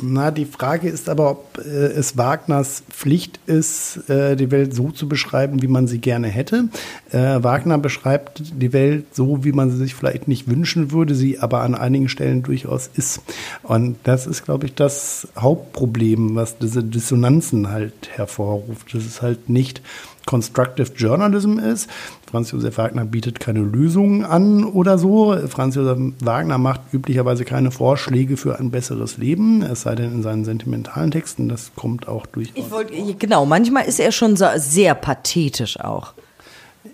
Na, 0.03 0.31
die 0.31 0.45
Frage 0.45 0.89
ist 0.89 1.09
aber, 1.09 1.31
ob 1.31 1.59
äh, 1.59 1.61
es 1.61 2.17
Wagners 2.17 2.83
Pflicht 2.91 3.41
ist, 3.47 4.09
äh, 4.09 4.37
die 4.37 4.51
Welt 4.51 4.75
so 4.75 4.91
zu 4.91 5.09
beschreiben, 5.09 5.63
wie 5.63 5.69
man 5.69 5.87
sie 5.87 5.99
gerne 5.99 6.29
hätte. 6.29 6.69
Äh, 7.11 7.43
Wagner 7.43 7.79
beschreibt 7.79 8.43
die 8.61 8.73
Welt 8.73 9.07
so, 9.13 9.45
wie 9.45 9.53
man 9.53 9.71
sie 9.71 9.79
sich 9.79 9.95
vielleicht 9.95 10.29
nicht 10.29 10.49
wünschen 10.49 10.93
würde, 10.93 11.15
sie 11.15 11.39
aber 11.39 11.63
an 11.63 11.75
einigen 11.75 12.09
Stellen 12.09 12.43
durchaus 12.43 12.91
ist. 12.95 13.23
Und 13.63 13.97
das 14.05 14.27
ist, 14.27 14.45
glaube 14.45 14.67
ich, 14.67 14.75
das 14.75 15.29
Hauptproblem, 15.39 16.35
was 16.35 16.59
diese 16.59 16.83
Dissonanzen 16.83 17.71
halt 17.71 18.11
hervorruft. 18.11 18.95
Das 18.95 19.05
ist 19.05 19.23
halt 19.23 19.49
nicht 19.49 19.83
Constructive 20.27 20.93
Journalism 20.97 21.59
ist. 21.59 21.89
Franz 22.37 22.51
Josef 22.51 22.77
Wagner 22.77 23.07
bietet 23.07 23.41
keine 23.41 23.61
Lösungen 23.61 24.23
an 24.23 24.65
oder 24.65 24.99
so. 24.99 25.35
Franz 25.49 25.75
Josef 25.75 25.99
Wagner 26.21 26.59
macht 26.59 26.83
üblicherweise 26.93 27.47
keine 27.47 27.71
Vorschläge 27.71 28.37
für 28.37 28.59
ein 28.59 28.71
besseres 28.71 29.17
Leben, 29.17 29.63
es 29.63 29.81
sei 29.81 29.95
denn 29.95 30.13
in 30.13 30.23
seinen 30.23 30.45
sentimentalen 30.45 31.11
Texten. 31.11 31.49
Das 31.49 31.71
kommt 31.75 32.09
auch 32.09 32.27
wollte, 32.71 32.93
genau, 33.19 33.47
manchmal 33.47 33.87
ist 33.87 34.01
er 34.01 34.13
schon 34.13 34.37
sehr 34.37 34.95
pathetisch 34.95 35.81
auch. 35.81 36.13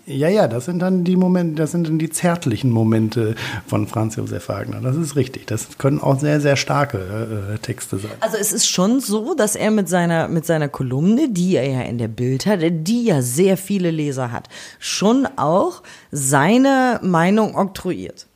Ja, 0.05 0.29
ja, 0.29 0.47
das 0.47 0.65
sind 0.65 0.79
dann 0.79 1.03
die 1.03 1.15
Momente, 1.15 1.55
das 1.55 1.71
sind 1.71 1.87
dann 1.87 1.99
die 1.99 2.09
zärtlichen 2.09 2.71
Momente 2.71 3.35
von 3.67 3.87
Franz 3.87 4.15
Josef 4.15 4.49
Wagner. 4.49 4.81
Das 4.81 4.95
ist 4.95 5.15
richtig. 5.15 5.47
Das 5.47 5.77
können 5.77 5.99
auch 5.99 6.19
sehr, 6.19 6.41
sehr 6.41 6.55
starke 6.55 7.53
äh, 7.53 7.57
Texte 7.59 7.97
sein. 7.97 8.11
Also 8.19 8.37
es 8.37 8.53
ist 8.53 8.67
schon 8.67 8.99
so, 8.99 9.33
dass 9.33 9.55
er 9.55 9.71
mit 9.71 9.89
seiner, 9.89 10.27
mit 10.27 10.45
seiner 10.45 10.69
Kolumne, 10.69 11.29
die 11.29 11.55
er 11.55 11.67
ja 11.67 11.81
in 11.81 11.97
der 11.97 12.07
Bild 12.07 12.45
hat, 12.45 12.59
die 12.61 13.05
ja 13.05 13.21
sehr 13.21 13.57
viele 13.57 13.91
Leser 13.91 14.31
hat, 14.31 14.49
schon 14.79 15.27
auch 15.37 15.83
seine 16.11 16.99
Meinung 17.01 17.55
oktroyiert. 17.55 18.27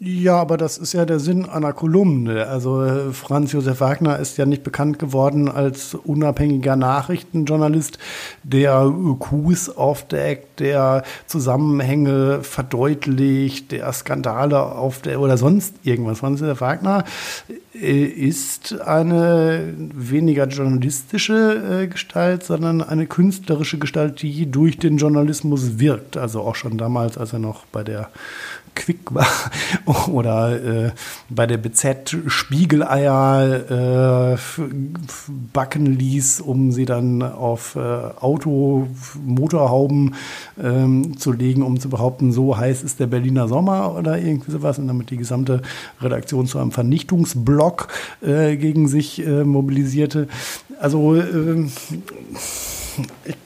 Ja, 0.00 0.36
aber 0.36 0.56
das 0.56 0.78
ist 0.78 0.92
ja 0.92 1.04
der 1.04 1.18
Sinn 1.18 1.44
einer 1.48 1.72
Kolumne. 1.72 2.46
Also 2.46 2.84
äh, 2.84 3.12
Franz 3.12 3.50
Josef 3.50 3.80
Wagner 3.80 4.16
ist 4.20 4.38
ja 4.38 4.46
nicht 4.46 4.62
bekannt 4.62 5.00
geworden 5.00 5.48
als 5.48 5.92
unabhängiger 5.94 6.76
Nachrichtenjournalist, 6.76 7.98
der 8.44 8.94
Coups 9.18 9.68
aufdeckt, 9.68 10.60
der 10.60 11.02
Zusammenhänge 11.26 12.44
verdeutlicht, 12.44 13.72
der 13.72 13.92
Skandale 13.92 14.62
aufdeckt 14.62 15.18
oder 15.18 15.36
sonst 15.36 15.74
irgendwas. 15.82 16.20
Franz 16.20 16.38
Josef 16.38 16.60
Wagner 16.60 17.02
äh, 17.74 18.04
ist 18.04 18.80
eine 18.80 19.74
weniger 19.76 20.46
journalistische 20.46 21.82
äh, 21.82 21.86
Gestalt, 21.88 22.44
sondern 22.44 22.82
eine 22.82 23.08
künstlerische 23.08 23.78
Gestalt, 23.78 24.22
die 24.22 24.48
durch 24.48 24.78
den 24.78 24.98
Journalismus 24.98 25.80
wirkt. 25.80 26.16
Also 26.16 26.42
auch 26.42 26.54
schon 26.54 26.78
damals, 26.78 27.18
als 27.18 27.32
er 27.32 27.40
noch 27.40 27.66
bei 27.66 27.82
der 27.82 28.10
Quick 28.74 29.14
war 29.14 29.28
oder 30.08 30.86
äh, 30.86 30.90
bei 31.28 31.46
der 31.46 31.58
BZ 31.58 32.16
Spiegeleier 32.26 34.34
äh, 34.34 34.36
backen 35.52 35.86
ließ, 35.86 36.40
um 36.40 36.72
sie 36.72 36.84
dann 36.84 37.22
auf 37.22 37.76
äh, 37.76 37.80
Auto-Motorhauben 37.80 40.16
ähm, 40.62 41.18
zu 41.18 41.32
legen, 41.32 41.62
um 41.62 41.80
zu 41.80 41.88
behaupten, 41.88 42.32
so 42.32 42.56
heiß 42.56 42.82
ist 42.82 43.00
der 43.00 43.06
Berliner 43.06 43.48
Sommer 43.48 43.96
oder 43.96 44.18
irgendwie 44.18 44.50
sowas 44.50 44.78
und 44.78 44.88
damit 44.88 45.10
die 45.10 45.16
gesamte 45.16 45.62
Redaktion 46.00 46.46
zu 46.46 46.58
einem 46.58 46.72
Vernichtungsblock 46.72 47.88
äh, 48.22 48.56
gegen 48.56 48.88
sich 48.88 49.26
äh, 49.26 49.44
mobilisierte. 49.44 50.28
Also 50.80 51.16
äh, 51.16 51.66
ich 53.24 53.36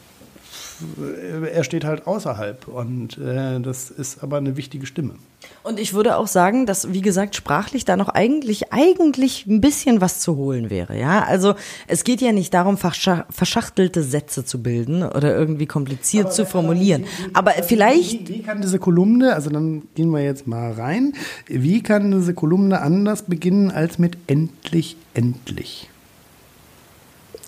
er 1.53 1.65
steht 1.65 1.85
halt 1.85 2.07
außerhalb 2.07 2.69
und 2.69 3.19
äh, 3.19 3.61
das 3.61 3.91
ist 3.91 4.23
aber 4.23 4.39
eine 4.39 4.57
wichtige 4.57 4.87
Stimme. 4.87 5.15
Und 5.63 5.79
ich 5.79 5.95
würde 5.95 6.17
auch 6.17 6.27
sagen, 6.27 6.67
dass, 6.67 6.93
wie 6.93 7.01
gesagt, 7.01 7.37
sprachlich 7.37 7.85
da 7.85 7.97
noch 7.97 8.09
eigentlich, 8.09 8.73
eigentlich 8.73 9.47
ein 9.47 9.61
bisschen 9.61 10.01
was 10.01 10.21
zu 10.21 10.37
holen 10.37 10.71
wäre, 10.71 10.99
ja. 10.99 11.25
Also, 11.25 11.55
es 11.87 12.05
geht 12.05 12.21
ja 12.21 12.33
nicht 12.33 12.53
darum, 12.55 12.77
verschachtelte 12.77 14.03
Sätze 14.03 14.45
zu 14.45 14.63
bilden 14.63 15.03
oder 15.03 15.37
irgendwie 15.37 15.67
kompliziert 15.67 16.27
aber, 16.27 16.35
zu 16.35 16.47
formulieren. 16.47 17.05
Aber, 17.33 17.53
wie, 17.57 17.63
vielleicht. 17.63 18.29
Wie, 18.29 18.35
wie 18.35 18.43
kann 18.43 18.61
diese 18.61 18.79
Kolumne, 18.79 19.35
also 19.35 19.51
dann 19.51 19.83
gehen 19.95 20.11
wir 20.11 20.23
jetzt 20.23 20.47
mal 20.47 20.73
rein, 20.73 21.15
wie 21.47 21.83
kann 21.83 22.11
diese 22.11 22.35
Kolumne 22.35 22.81
anders 22.81 23.23
beginnen 23.23 23.71
als 23.71 23.99
mit 23.99 24.17
endlich, 24.27 24.97
endlich? 25.15 25.89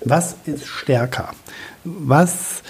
Was 0.04 0.36
ist 0.44 0.66
stärker? 0.66 1.30
Was 1.84 2.62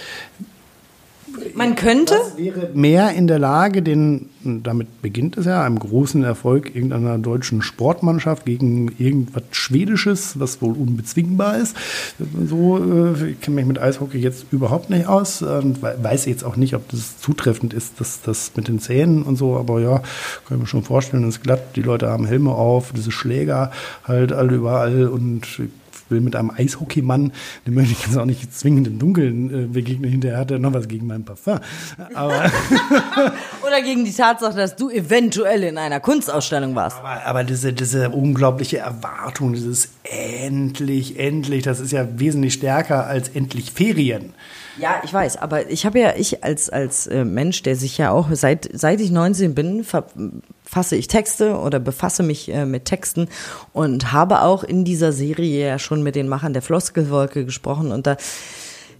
man 1.54 1.74
könnte. 1.74 2.14
Das 2.14 2.36
wäre 2.36 2.70
mehr 2.74 3.12
in 3.12 3.26
der 3.26 3.38
Lage, 3.38 3.82
den, 3.82 4.30
damit 4.42 5.02
beginnt 5.02 5.36
es 5.36 5.46
ja, 5.46 5.62
einem 5.62 5.78
großen 5.78 6.22
Erfolg 6.24 6.74
irgendeiner 6.74 7.18
deutschen 7.18 7.62
Sportmannschaft 7.62 8.46
gegen 8.46 8.94
irgendwas 8.98 9.42
Schwedisches, 9.50 10.38
was 10.38 10.60
wohl 10.62 10.74
unbezwingbar 10.74 11.58
ist. 11.58 11.76
So, 12.48 12.78
äh, 12.78 13.30
ich 13.30 13.40
kenne 13.40 13.56
mich 13.56 13.66
mit 13.66 13.78
Eishockey 13.78 14.18
jetzt 14.18 14.46
überhaupt 14.50 14.90
nicht 14.90 15.06
aus 15.06 15.42
und 15.42 15.82
weiß 15.82 16.26
jetzt 16.26 16.44
auch 16.44 16.56
nicht, 16.56 16.74
ob 16.74 16.88
das 16.88 17.18
zutreffend 17.18 17.74
ist, 17.74 18.00
dass 18.00 18.22
das 18.22 18.52
mit 18.56 18.68
den 18.68 18.78
Zähnen 18.78 19.22
und 19.22 19.36
so, 19.36 19.56
aber 19.56 19.80
ja, 19.80 19.98
kann 20.46 20.56
ich 20.56 20.58
mir 20.58 20.66
schon 20.66 20.82
vorstellen, 20.82 21.24
es 21.24 21.36
ist 21.36 21.42
glatt, 21.42 21.76
die 21.76 21.82
Leute 21.82 22.08
haben 22.08 22.26
Helme 22.26 22.52
auf, 22.52 22.92
diese 22.92 23.10
Schläger 23.10 23.70
halt 24.04 24.32
alle 24.32 24.54
überall 24.54 25.08
und 25.08 25.46
will 26.10 26.20
mit 26.20 26.36
einem 26.36 26.50
Eishockeymann, 26.50 27.32
dem 27.66 27.74
möchte 27.74 27.92
ich 27.92 28.06
jetzt 28.06 28.16
auch 28.16 28.24
nicht 28.24 28.54
zwingend 28.54 28.86
im 28.86 28.98
Dunkeln 28.98 29.64
äh, 29.64 29.66
begegnen. 29.66 30.10
Hinterher 30.10 30.38
hat 30.38 30.50
er 30.50 30.58
noch 30.58 30.72
was 30.72 30.88
gegen 30.88 31.06
mein 31.06 31.24
Parfum. 31.24 31.58
Aber 32.14 32.50
Oder 33.66 33.82
gegen 33.82 34.04
die 34.04 34.12
Tatsache, 34.12 34.56
dass 34.56 34.76
du 34.76 34.90
eventuell 34.90 35.62
in 35.64 35.78
einer 35.78 36.00
Kunstausstellung 36.00 36.74
warst. 36.74 36.98
Aber, 36.98 37.24
aber 37.24 37.44
diese, 37.44 37.72
diese 37.72 38.10
unglaubliche 38.10 38.78
Erwartung, 38.78 39.52
dieses 39.52 39.90
endlich, 40.02 41.18
endlich, 41.18 41.62
das 41.62 41.80
ist 41.80 41.92
ja 41.92 42.06
wesentlich 42.18 42.54
stärker 42.54 43.06
als 43.06 43.28
endlich 43.28 43.72
Ferien. 43.72 44.34
Ja, 44.78 45.00
ich 45.04 45.12
weiß, 45.12 45.36
aber 45.36 45.70
ich 45.70 45.86
habe 45.86 46.00
ja, 46.00 46.14
ich 46.16 46.42
als, 46.42 46.68
als 46.68 47.06
äh, 47.06 47.24
Mensch, 47.24 47.62
der 47.62 47.76
sich 47.76 47.98
ja 47.98 48.10
auch, 48.10 48.28
seit, 48.32 48.68
seit 48.72 49.00
ich 49.00 49.10
19 49.10 49.54
bin, 49.54 49.84
verfasse 49.84 50.96
ich 50.96 51.06
Texte 51.08 51.56
oder 51.56 51.78
befasse 51.78 52.22
mich 52.22 52.48
äh, 52.52 52.66
mit 52.66 52.84
Texten 52.84 53.28
und 53.72 54.12
habe 54.12 54.42
auch 54.42 54.64
in 54.64 54.84
dieser 54.84 55.12
Serie 55.12 55.68
ja 55.68 55.78
schon 55.78 56.02
mit 56.02 56.16
den 56.16 56.28
Machern 56.28 56.52
der 56.52 56.62
Floskelwolke 56.62 57.44
gesprochen 57.44 57.92
und 57.92 58.06
da 58.06 58.16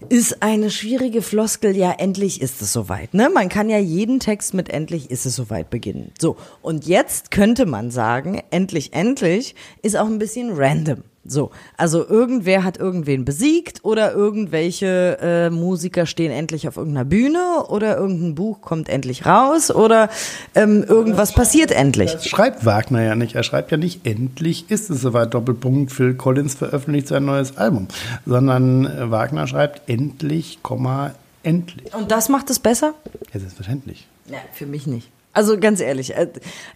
ist 0.08 0.42
eine 0.42 0.70
schwierige 0.70 1.22
Floskel, 1.22 1.76
ja, 1.76 1.92
endlich 1.92 2.40
ist 2.40 2.60
es 2.60 2.72
soweit. 2.72 3.14
Ne? 3.14 3.30
Man 3.32 3.48
kann 3.48 3.70
ja 3.70 3.78
jeden 3.78 4.20
Text 4.20 4.54
mit 4.54 4.68
endlich 4.68 5.10
ist 5.10 5.24
es 5.24 5.34
soweit 5.36 5.70
beginnen. 5.70 6.12
So, 6.20 6.36
und 6.62 6.86
jetzt 6.86 7.30
könnte 7.30 7.64
man 7.64 7.90
sagen, 7.90 8.42
endlich, 8.50 8.92
endlich 8.92 9.54
ist 9.82 9.96
auch 9.96 10.06
ein 10.06 10.18
bisschen 10.18 10.52
random. 10.54 11.04
So, 11.26 11.52
also 11.78 12.06
irgendwer 12.06 12.64
hat 12.64 12.76
irgendwen 12.76 13.24
besiegt 13.24 13.82
oder 13.82 14.12
irgendwelche 14.12 15.16
äh, 15.22 15.48
Musiker 15.48 16.04
stehen 16.04 16.30
endlich 16.30 16.68
auf 16.68 16.76
irgendeiner 16.76 17.06
Bühne 17.06 17.64
oder 17.68 17.96
irgendein 17.96 18.34
Buch 18.34 18.60
kommt 18.60 18.90
endlich 18.90 19.24
raus 19.24 19.70
oder 19.70 20.10
ähm, 20.54 20.84
irgendwas 20.86 21.32
passiert 21.32 21.70
endlich. 21.70 22.12
Das 22.12 22.26
schreibt 22.26 22.66
Wagner 22.66 23.02
ja 23.02 23.14
nicht. 23.14 23.34
Er 23.34 23.42
schreibt 23.42 23.70
ja 23.70 23.78
nicht, 23.78 24.06
endlich 24.06 24.70
ist 24.70 24.90
es 24.90 25.00
soweit, 25.00 25.32
Doppelpunkt, 25.32 25.92
Phil 25.92 26.12
Collins 26.14 26.54
veröffentlicht 26.54 27.08
sein 27.08 27.24
neues 27.24 27.56
Album, 27.56 27.88
sondern 28.26 28.84
äh, 28.84 29.10
Wagner 29.10 29.46
schreibt 29.46 29.88
endlich, 29.88 30.58
Komma, 30.62 31.14
endlich. 31.42 31.94
Und 31.94 32.10
das 32.10 32.28
macht 32.28 32.50
es 32.50 32.58
besser? 32.58 32.92
Ja, 33.32 33.40
selbstverständlich. 33.40 34.06
Ja, 34.26 34.36
für 34.52 34.66
mich 34.66 34.86
nicht. 34.86 35.08
Also 35.32 35.58
ganz 35.58 35.80
ehrlich, 35.80 36.16
äh, 36.16 36.28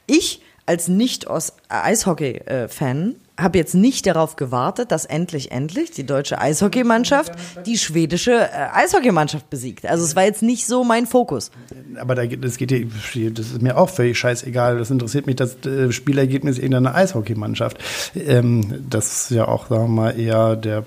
ich 0.06 0.40
als 0.64 0.88
Nicht-Eishockey-Fan 0.88 3.16
habe 3.38 3.57
jetzt 3.57 3.74
nicht 3.74 4.07
darauf 4.07 4.37
gewartet, 4.37 4.90
dass 4.90 5.05
endlich, 5.05 5.53
endlich 5.53 5.92
die 5.92 6.05
deutsche 6.05 6.40
Eishockeymannschaft 6.40 7.33
die 7.64 7.79
schwedische 7.79 8.33
äh, 8.33 8.68
Eishockeymannschaft 8.72 9.48
besiegt. 9.48 9.87
Also 9.87 10.05
es 10.05 10.16
war 10.16 10.24
jetzt 10.24 10.42
nicht 10.42 10.66
so 10.66 10.83
mein 10.83 11.07
Fokus. 11.07 11.53
Aber 11.98 12.16
da, 12.16 12.27
das, 12.27 12.57
geht, 12.57 12.72
das 12.72 13.46
ist 13.46 13.62
mir 13.62 13.79
auch 13.79 13.88
völlig 13.88 14.18
scheißegal. 14.18 14.79
Das 14.79 14.90
interessiert 14.90 15.27
mich 15.27 15.37
das 15.37 15.64
äh, 15.64 15.92
Spielergebnis 15.92 16.59
irgendeiner 16.59 16.94
Eishockeymannschaft. 16.96 17.79
Ähm, 18.16 18.85
das 18.90 19.31
ist 19.31 19.31
ja 19.31 19.46
auch, 19.46 19.68
sagen 19.68 19.85
wir 19.85 20.03
mal, 20.03 20.18
eher 20.18 20.57
der 20.57 20.79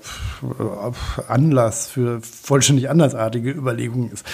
äh, 0.42 1.22
Anlass 1.28 1.86
für 1.86 2.20
vollständig 2.20 2.90
andersartige 2.90 3.50
Überlegungen 3.50 4.12
ist. 4.12 4.26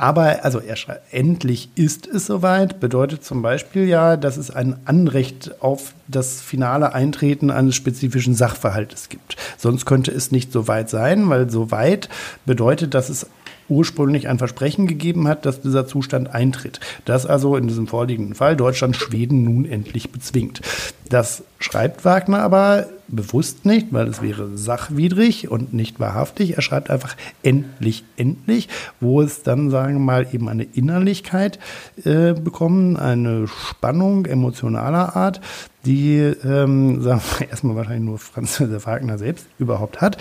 Aber 0.00 0.46
also 0.46 0.60
er 0.60 0.76
schreibt, 0.76 1.12
endlich 1.12 1.68
ist 1.74 2.06
es 2.06 2.24
soweit, 2.24 2.80
bedeutet 2.80 3.22
zum 3.22 3.42
Beispiel 3.42 3.84
ja, 3.84 4.16
dass 4.16 4.38
es 4.38 4.50
ein 4.50 4.76
Anrecht 4.86 5.60
auf 5.60 5.92
das 6.08 6.40
finale 6.40 6.94
Eintreten 6.94 7.50
eines 7.50 7.74
spezifischen 7.74 8.34
Sachverhaltes 8.34 9.10
gibt. 9.10 9.36
Sonst 9.58 9.84
könnte 9.84 10.10
es 10.10 10.32
nicht 10.32 10.52
so 10.52 10.68
weit 10.68 10.88
sein, 10.88 11.28
weil 11.28 11.50
so 11.50 11.70
weit 11.70 12.08
bedeutet, 12.46 12.94
dass 12.94 13.10
es 13.10 13.26
ursprünglich 13.68 14.26
ein 14.26 14.38
Versprechen 14.38 14.86
gegeben 14.86 15.28
hat, 15.28 15.44
dass 15.44 15.60
dieser 15.60 15.86
Zustand 15.86 16.34
eintritt. 16.34 16.80
Das 17.04 17.26
also 17.26 17.54
in 17.56 17.68
diesem 17.68 17.86
vorliegenden 17.86 18.34
Fall 18.34 18.56
Deutschland 18.56 18.96
Schweden 18.96 19.44
nun 19.44 19.66
endlich 19.66 20.10
bezwingt. 20.12 20.62
Das 21.10 21.42
schreibt 21.58 22.06
Wagner 22.06 22.38
aber 22.38 22.86
bewusst 23.10 23.64
nicht, 23.66 23.92
weil 23.92 24.08
es 24.08 24.22
wäre 24.22 24.56
sachwidrig 24.56 25.50
und 25.50 25.72
nicht 25.72 26.00
wahrhaftig. 26.00 26.56
Er 26.56 26.62
schreibt 26.62 26.90
einfach 26.90 27.16
endlich, 27.42 28.04
endlich, 28.16 28.68
wo 29.00 29.20
es 29.20 29.42
dann, 29.42 29.70
sagen 29.70 29.94
wir 29.94 30.00
mal, 30.00 30.26
eben 30.32 30.48
eine 30.48 30.64
Innerlichkeit 30.64 31.58
äh, 32.04 32.32
bekommen, 32.32 32.96
eine 32.96 33.48
Spannung 33.48 34.26
emotionaler 34.26 35.16
Art, 35.16 35.40
die, 35.84 36.18
ähm, 36.18 37.02
sagen 37.02 37.22
wir 37.38 37.50
erstmal 37.50 37.76
wahrscheinlich 37.76 38.04
nur 38.04 38.18
Franz 38.18 38.58
Josef 38.58 38.86
Wagner 38.86 39.18
selbst 39.18 39.46
überhaupt 39.58 40.00
hat, 40.00 40.16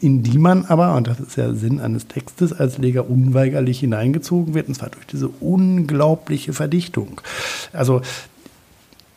in 0.00 0.22
die 0.22 0.38
man 0.38 0.64
aber, 0.66 0.94
und 0.94 1.06
das 1.06 1.20
ist 1.20 1.36
ja 1.36 1.52
Sinn 1.54 1.80
eines 1.80 2.08
Textes, 2.08 2.52
als 2.52 2.78
Leger 2.78 3.08
unweigerlich 3.08 3.80
hineingezogen 3.80 4.54
wird, 4.54 4.68
und 4.68 4.74
zwar 4.74 4.90
durch 4.90 5.06
diese 5.06 5.28
unglaubliche 5.28 6.52
Verdichtung. 6.52 7.20
Also 7.72 8.02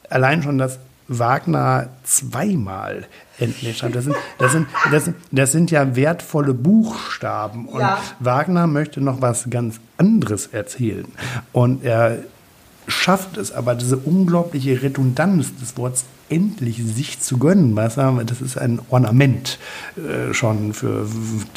allein 0.10 0.43
schon 0.43 0.58
das 0.58 0.80
Wagner 1.19 1.89
zweimal 2.04 3.06
endlich 3.39 3.78
schreibt. 3.78 3.95
Das 3.95 4.06
sind, 4.06 4.15
das 4.38 4.52
sind, 4.52 4.67
das 4.91 5.06
sind, 5.06 5.15
das 5.32 5.52
sind 5.52 5.71
ja 5.71 5.95
wertvolle 5.95 6.54
Buchstaben. 6.54 7.67
Und 7.67 7.82
ja. 7.82 8.00
Wagner 8.19 8.67
möchte 8.67 9.02
noch 9.02 9.21
was 9.21 9.50
ganz 9.50 9.80
anderes 9.97 10.47
erzählen. 10.47 11.06
Und 11.52 11.84
er 11.84 12.19
schafft 12.88 13.38
es 13.38 13.52
aber, 13.52 13.76
diese 13.76 13.97
unglaubliche 13.97 14.82
Redundanz 14.82 15.56
des 15.56 15.78
Wortes 15.78 16.06
endlich 16.30 16.82
sich 16.84 17.19
zu 17.19 17.38
gönnen, 17.38 17.76
was 17.76 17.95
das 17.95 18.41
ist 18.41 18.58
ein 18.58 18.80
Ornament 18.89 19.60
äh, 19.97 20.34
schon 20.34 20.74
für 20.74 21.06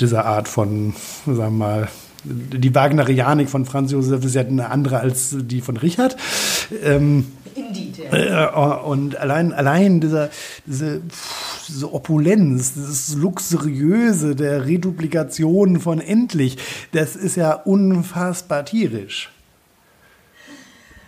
diese 0.01 0.25
Art 0.25 0.49
von, 0.49 0.95
sagen 1.27 1.37
wir 1.37 1.51
mal, 1.51 1.89
die 2.25 2.75
Wagnerianik 2.75 3.49
von 3.49 3.65
Franz 3.65 3.93
Josef 3.93 4.25
ist 4.25 4.35
ja 4.35 4.43
eine 4.43 4.71
andere 4.71 5.01
als 5.01 5.37
die 5.39 5.61
von 5.61 5.77
Richard. 5.77 6.17
Ähm, 6.83 7.27
Indeed, 7.55 7.99
ja. 7.99 8.81
Äh, 8.81 8.85
und 8.85 9.17
allein, 9.17 9.53
allein 9.53 10.01
dieser, 10.01 10.31
diese, 10.67 11.03
diese 11.69 11.93
Opulenz, 11.93 12.75
dieses 12.75 13.15
Luxuriöse 13.15 14.35
der 14.35 14.67
Reduplikation 14.67 15.81
von 15.81 16.01
endlich, 16.01 16.57
das 16.93 17.15
ist 17.15 17.37
ja 17.37 17.53
unfassbar 17.53 18.65
tierisch. 18.65 19.31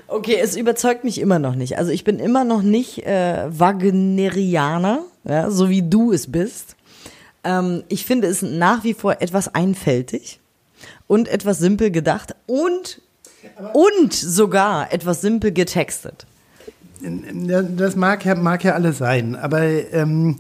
Okay, 0.09 0.37
es 0.41 0.57
überzeugt 0.57 1.03
mich 1.03 1.21
immer 1.21 1.41
noch 1.41 1.57
nicht. 1.57 1.79
Also 1.79 1.91
ich 1.91 2.05
bin 2.05 2.21
immer 2.21 2.45
noch 2.45 2.63
nicht 2.63 3.05
äh, 3.05 3.47
Wagnerianer, 3.49 5.01
ja, 5.25 5.51
so 5.51 5.69
wie 5.69 5.83
du 5.83 6.13
es 6.13 6.31
bist. 6.31 6.77
Ähm, 7.43 7.83
ich 7.89 8.05
finde 8.05 8.29
es 8.29 8.43
nach 8.43 8.85
wie 8.85 8.95
vor 8.95 9.17
etwas 9.21 9.53
einfältig 9.53 10.39
und 11.07 11.29
etwas 11.29 11.59
simpel 11.59 11.91
gedacht 11.91 12.35
und 12.47 13.01
und 13.73 14.13
sogar 14.13 14.93
etwas 14.93 15.21
simpel 15.21 15.53
getextet. 15.53 16.27
Das 17.01 17.95
mag 17.95 18.25
ja, 18.25 18.35
mag 18.35 18.65
ja 18.65 18.75
alles 18.75 18.99
sein, 18.99 19.37
aber 19.37 19.63
ähm, 19.93 20.37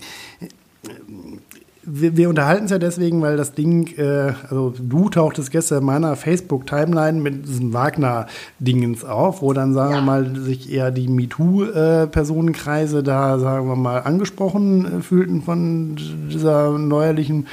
wir, 1.87 2.16
wir 2.16 2.29
unterhalten 2.29 2.64
es 2.64 2.70
ja 2.70 2.79
deswegen, 2.79 3.22
weil 3.22 3.37
das 3.37 3.53
Ding, 3.53 3.87
äh, 3.96 4.33
also 4.49 4.75
du 4.77 5.09
tauchtest 5.09 5.51
gestern 5.51 5.79
in 5.79 5.85
meiner 5.85 6.16
Facebook-Timeline 6.16 7.20
mit 7.20 7.46
diesem 7.46 7.72
Wagner-Dingens 7.72 9.05
auf, 9.05 9.40
wo 9.40 9.53
dann, 9.53 9.72
sagen 9.72 9.92
ja. 9.92 9.99
wir 9.99 10.03
mal, 10.03 10.37
sich 10.37 10.72
eher 10.72 10.90
die 10.90 11.09
MeToo-Personenkreise 11.09 13.03
da, 13.03 13.38
sagen 13.38 13.68
wir 13.68 13.77
mal, 13.77 14.01
angesprochen 14.01 14.99
äh, 14.99 15.03
fühlten 15.03 15.42
von 15.42 15.96
dieser 16.31 16.77
neuerlichen 16.77 17.46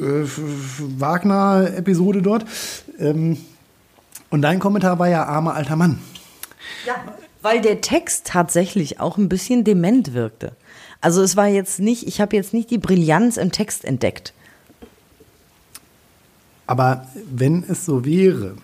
äh, 0.00 0.26
Wagner-Episode 0.98 2.22
dort. 2.22 2.44
Ähm, 2.98 3.38
und 4.30 4.42
dein 4.42 4.58
Kommentar 4.58 4.98
war 4.98 5.08
ja 5.08 5.24
armer 5.24 5.54
alter 5.54 5.76
Mann. 5.76 6.00
Ja, 6.86 6.94
weil 7.42 7.60
der 7.60 7.80
Text 7.80 8.26
tatsächlich 8.26 9.00
auch 9.00 9.16
ein 9.16 9.28
bisschen 9.28 9.64
dement 9.64 10.14
wirkte. 10.14 10.52
Also 11.00 11.22
es 11.22 11.36
war 11.36 11.46
jetzt 11.46 11.80
nicht, 11.80 12.06
ich 12.06 12.20
habe 12.20 12.36
jetzt 12.36 12.52
nicht 12.52 12.70
die 12.70 12.78
Brillanz 12.78 13.36
im 13.36 13.52
Text 13.52 13.84
entdeckt. 13.84 14.34
Aber 16.66 17.08
wenn 17.30 17.64
es 17.66 17.84
so 17.84 18.04
wäre, 18.04 18.54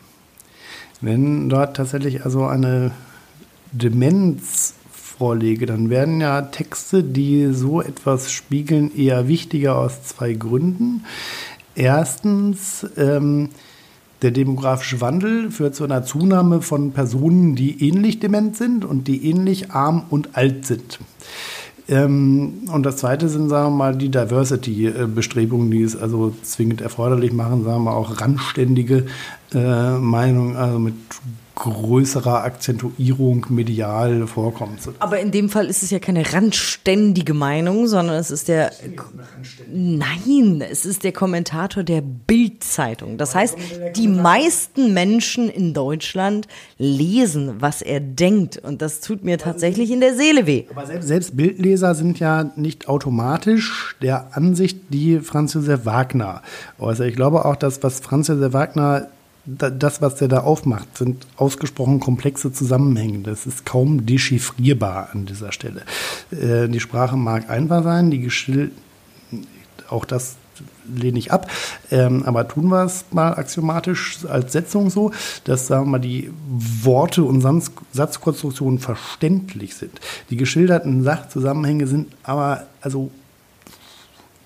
wenn 1.01 1.49
dort 1.49 1.77
tatsächlich 1.77 2.25
also 2.25 2.47
eine 2.47 2.93
Demenz 3.73 4.75
vorlege, 5.19 5.67
dann 5.67 5.91
werden 5.91 6.21
ja 6.21 6.43
Texte, 6.43 7.03
die 7.03 7.53
so 7.53 7.81
etwas 7.81 8.33
spiegeln, 8.33 8.97
eher 8.97 9.29
wichtiger 9.29 9.79
aus 9.79 10.03
zwei 10.05 10.33
Gründen. 10.33 11.05
Erstens, 11.75 12.87
ähm, 12.97 13.51
der 14.23 14.31
demografische 14.31 15.01
Wandel 15.01 15.51
führt 15.51 15.75
zu 15.75 15.85
einer 15.85 16.03
Zunahme 16.03 16.63
von 16.63 16.93
Personen, 16.93 17.55
die 17.55 17.87
ähnlich 17.87 18.19
dement 18.19 18.57
sind 18.57 18.85
und 18.85 19.09
die 19.09 19.29
ähnlich 19.29 19.73
arm 19.73 20.05
und 20.09 20.37
alt 20.37 20.65
sind. 20.67 20.99
Ähm, 21.89 22.65
und 22.73 22.85
das 22.85 22.97
zweite 22.97 23.29
sind, 23.29 23.49
sagen 23.49 23.73
wir 23.73 23.77
mal, 23.77 23.97
die 23.97 24.09
Diversity-Bestrebungen, 24.09 25.71
die 25.71 25.83
es 25.83 25.97
also 25.97 26.35
zwingend 26.43 26.81
erforderlich 26.81 27.33
machen, 27.33 27.63
sagen 27.63 27.85
wir 27.85 27.95
auch 27.95 28.21
randständige 28.21 29.07
äh, 29.55 29.99
Meinungen, 29.99 30.57
also 30.57 30.79
mit 30.79 30.95
größerer 31.57 32.45
Akzentuierung 32.45 33.47
medial 33.49 34.27
vorkommt. 34.27 34.79
Aber 34.99 35.19
in 35.19 35.31
dem 35.31 35.49
Fall 35.49 35.67
ist 35.67 35.83
es 35.83 35.91
ja 35.91 35.99
keine 35.99 36.33
randständige 36.33 37.35
Meinung, 37.35 37.89
sondern 37.89 38.17
es 38.17 38.31
ist 38.31 38.49
der 38.49 38.71
Nein, 39.73 40.63
es 40.71 40.85
ist 40.85 41.03
der 41.03 41.13
Kommentator 41.13 41.83
der 41.83 42.03
Bildzeitung. 42.03 43.17
Das 43.17 43.35
heißt, 43.35 43.57
die 43.97 44.07
meisten 44.07 44.93
Menschen 44.93 45.49
in 45.49 45.73
Deutschland 45.73 46.47
lesen, 46.79 47.55
was 47.59 47.81
er 47.81 48.01
denkt 48.01 48.59
und 48.59 48.83
das 48.83 49.01
tut 49.01 49.25
mir 49.25 49.39
tatsächlich 49.39 49.91
in 49.91 50.01
der 50.01 50.15
Seele 50.15 50.47
weh. 50.47 50.65
Aber 50.71 50.87
selbst, 50.87 51.09
selbst 51.09 51.37
Bildleser 51.37 51.95
sind 51.95 52.19
ja 52.21 52.51
nicht 52.57 52.89
automatisch 52.89 53.97
der 54.03 54.37
Ansicht, 54.37 54.79
die 54.91 55.21
Franz 55.21 55.55
Josef 55.55 55.87
Wagner 55.87 56.43
äußert. 56.79 57.09
Ich 57.09 57.17
glaube 57.17 57.47
auch, 57.47 57.57
dass 57.57 57.83
was 57.83 58.01
Franz 58.01 58.29
Josef 58.29 58.53
Wagner 58.53 59.09
das, 59.47 60.03
was 60.03 60.17
der 60.17 60.29
da 60.29 60.41
aufmacht, 60.41 60.99
sind 60.99 61.27
ausgesprochen 61.37 62.01
komplexe 62.01 62.53
Zusammenhänge. 62.53 63.21
Das 63.21 63.47
ist 63.47 63.65
kaum 63.65 64.05
dechiffrierbar 64.05 65.11
an 65.13 65.27
dieser 65.27 65.53
Stelle. 65.53 65.83
Äh, 66.31 66.69
die 66.69 66.81
Sprache 66.81 67.17
mag 67.17 67.49
einfach 67.49 67.85
sein, 67.85 68.11
die 68.11 68.21
Geschill 68.21 68.73
auch 69.89 70.05
das 70.05 70.37
lehne 70.93 71.19
ich 71.19 71.33
ab. 71.33 71.51
Ähm, 71.91 72.23
aber 72.25 72.49
tun 72.49 72.69
wir 72.69 72.85
es 72.85 73.05
mal 73.11 73.35
axiomatisch 73.35 74.19
als 74.27 74.53
Setzung 74.53 74.91
so, 74.91 75.13
dass 75.45 75.67
sagen 75.67 75.87
wir 75.87 75.91
mal, 75.93 75.99
die 75.99 76.31
Worte 76.49 77.25
und 77.25 77.43
Satzkonstruktionen 77.93 78.79
verständlich 78.79 79.75
sind. 79.75 80.01
Die 80.31 80.37
geschilderten 80.37 81.03
Sachzusammenhänge 81.03 81.87
sind 81.87 82.13
aber 82.23 82.67
also 82.81 83.11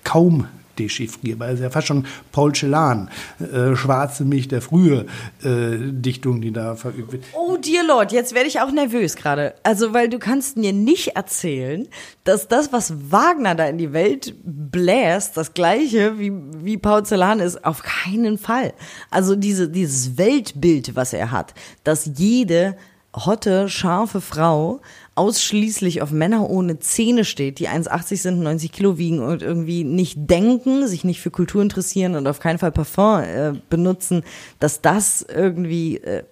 kaum 0.03 0.47
dechiffrierbar. 0.77 1.49
Das 1.49 1.59
ist 1.59 1.63
ja 1.63 1.69
fast 1.69 1.87
schon 1.87 2.05
Paul 2.31 2.53
Celan, 2.53 3.09
äh, 3.39 3.75
Schwarze 3.75 4.25
Milch 4.25 4.47
der 4.47 4.61
frühe 4.61 5.05
äh, 5.43 5.77
Dichtung, 5.79 6.41
die 6.41 6.51
da 6.51 6.75
verübt 6.75 7.11
wird. 7.11 7.23
Oh 7.33 7.57
dear 7.57 7.85
Lord, 7.85 8.11
jetzt 8.11 8.33
werde 8.33 8.47
ich 8.47 8.59
auch 8.59 8.71
nervös 8.71 9.15
gerade. 9.15 9.53
Also, 9.63 9.93
weil 9.93 10.09
du 10.09 10.19
kannst 10.19 10.57
mir 10.57 10.73
nicht 10.73 11.15
erzählen, 11.15 11.87
dass 12.23 12.47
das, 12.47 12.71
was 12.71 13.11
Wagner 13.11 13.55
da 13.55 13.65
in 13.65 13.77
die 13.77 13.93
Welt 13.93 14.35
bläst, 14.43 15.37
das 15.37 15.53
gleiche 15.53 16.19
wie, 16.19 16.31
wie 16.63 16.77
Paul 16.77 17.03
Celan 17.05 17.39
ist, 17.39 17.63
auf 17.65 17.83
keinen 17.83 18.37
Fall. 18.37 18.73
Also 19.09 19.35
diese, 19.35 19.69
dieses 19.69 20.17
Weltbild, 20.17 20.95
was 20.95 21.13
er 21.13 21.31
hat, 21.31 21.53
dass 21.83 22.09
jede 22.17 22.75
hotte, 23.13 23.69
scharfe 23.69 24.21
Frau 24.21 24.81
ausschließlich 25.21 26.01
auf 26.01 26.09
Männer 26.09 26.49
ohne 26.49 26.79
Zähne 26.79 27.25
steht, 27.25 27.59
die 27.59 27.69
1,80 27.69 28.17
sind, 28.17 28.39
90 28.39 28.71
Kilo 28.71 28.97
wiegen 28.97 29.19
und 29.19 29.43
irgendwie 29.43 29.83
nicht 29.83 30.17
denken, 30.17 30.87
sich 30.87 31.03
nicht 31.03 31.21
für 31.21 31.29
Kultur 31.29 31.61
interessieren 31.61 32.15
und 32.15 32.25
auf 32.25 32.39
keinen 32.39 32.57
Fall 32.57 32.71
Parfum 32.71 33.21
äh, 33.21 33.53
benutzen, 33.69 34.23
dass 34.59 34.81
das 34.81 35.21
irgendwie 35.21 35.97
äh, 35.97 36.23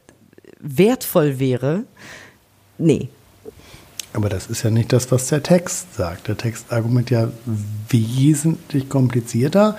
wertvoll 0.60 1.38
wäre. 1.38 1.84
Nee. 2.80 3.10
Aber 4.14 4.28
das 4.28 4.48
ist 4.48 4.64
ja 4.64 4.72
nicht 4.72 4.92
das, 4.92 5.12
was 5.12 5.28
der 5.28 5.44
Text 5.44 5.94
sagt. 5.94 6.28
Der 6.28 6.36
Text 6.36 6.74
argumentiert 6.74 7.32
ja 7.32 7.32
wesentlich 7.90 8.90
komplizierter. 8.90 9.78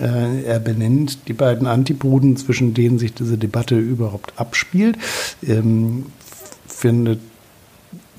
Äh, 0.00 0.44
er 0.44 0.58
benennt 0.58 1.28
die 1.28 1.34
beiden 1.34 1.66
Antipoden, 1.66 2.38
zwischen 2.38 2.72
denen 2.72 2.98
sich 2.98 3.12
diese 3.12 3.36
Debatte 3.36 3.78
überhaupt 3.78 4.32
abspielt, 4.36 4.96
ähm, 5.46 6.06
findet 6.66 7.20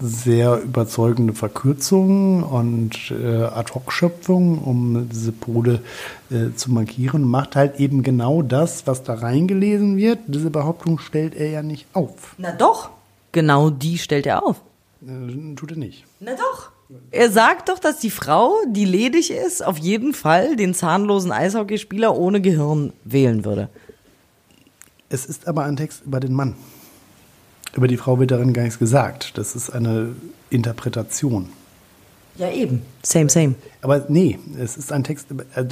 sehr 0.02 0.62
überzeugende 0.62 1.34
Verkürzungen 1.34 2.44
und 2.44 3.12
äh, 3.12 3.44
Ad-Hoc-Schöpfungen, 3.44 4.60
um 4.60 5.10
diese 5.10 5.32
Pole 5.32 5.82
äh, 6.32 6.56
zu 6.56 6.72
markieren. 6.72 7.24
Macht 7.24 7.56
halt 7.56 7.80
eben 7.80 8.04
genau 8.04 8.42
das, 8.42 8.88
was 8.88 9.04
da 9.04 9.16
reingelesen 9.16 9.98
wird. 9.98 10.20
Diese 10.28 10.50
Behauptung 10.50 11.00
stellt 11.00 11.36
er 11.36 11.50
ja 11.50 11.64
nicht 11.64 11.88
auf. 11.94 12.36
Na 12.38 12.52
doch, 12.52 12.90
genau 13.32 13.70
die 13.70 13.98
stellt 13.98 14.26
er 14.26 14.46
auf. 14.46 14.58
Äh, 15.02 15.56
tut 15.56 15.72
er 15.72 15.78
nicht. 15.78 16.06
Na 16.20 16.32
doch. 16.32 16.72
Er 17.12 17.32
sagt 17.32 17.70
doch, 17.70 17.78
dass 17.78 18.00
die 18.00 18.10
Frau, 18.10 18.56
die 18.68 18.86
ledig 18.86 19.30
ist, 19.30 19.64
auf 19.64 19.78
jeden 19.78 20.14
Fall 20.14 20.56
den 20.56 20.74
zahnlosen 20.74 21.32
Eishockeyspieler 21.32 22.18
ohne 22.18 22.42
Gehirn 22.42 22.94
wählen 23.04 23.46
würde. 23.46 23.70
Es 25.10 25.26
ist 25.26 25.48
aber 25.48 25.64
ein 25.66 25.76
Text 25.76 26.04
über 26.06 26.20
den 26.20 26.34
Mann. 26.34 26.56
Über 27.76 27.88
die 27.88 27.98
Frau 27.98 28.20
wird 28.20 28.32
darin 28.32 28.54
gar 28.54 28.64
nichts 28.64 28.80
gesagt. 28.80 29.38
Das 29.38 29.56
ist 29.56 29.70
eine 29.70 30.10
Interpretation. 30.50 31.50
Ja, 32.38 32.50
eben. 32.50 32.82
Same, 33.04 33.30
same. 33.30 33.56
Aber 33.82 34.06
nee, 34.08 34.40
es 34.58 34.78
ist 34.78 34.92
ein 34.92 35.04
Text, 35.04 35.28
äh, 35.56 35.66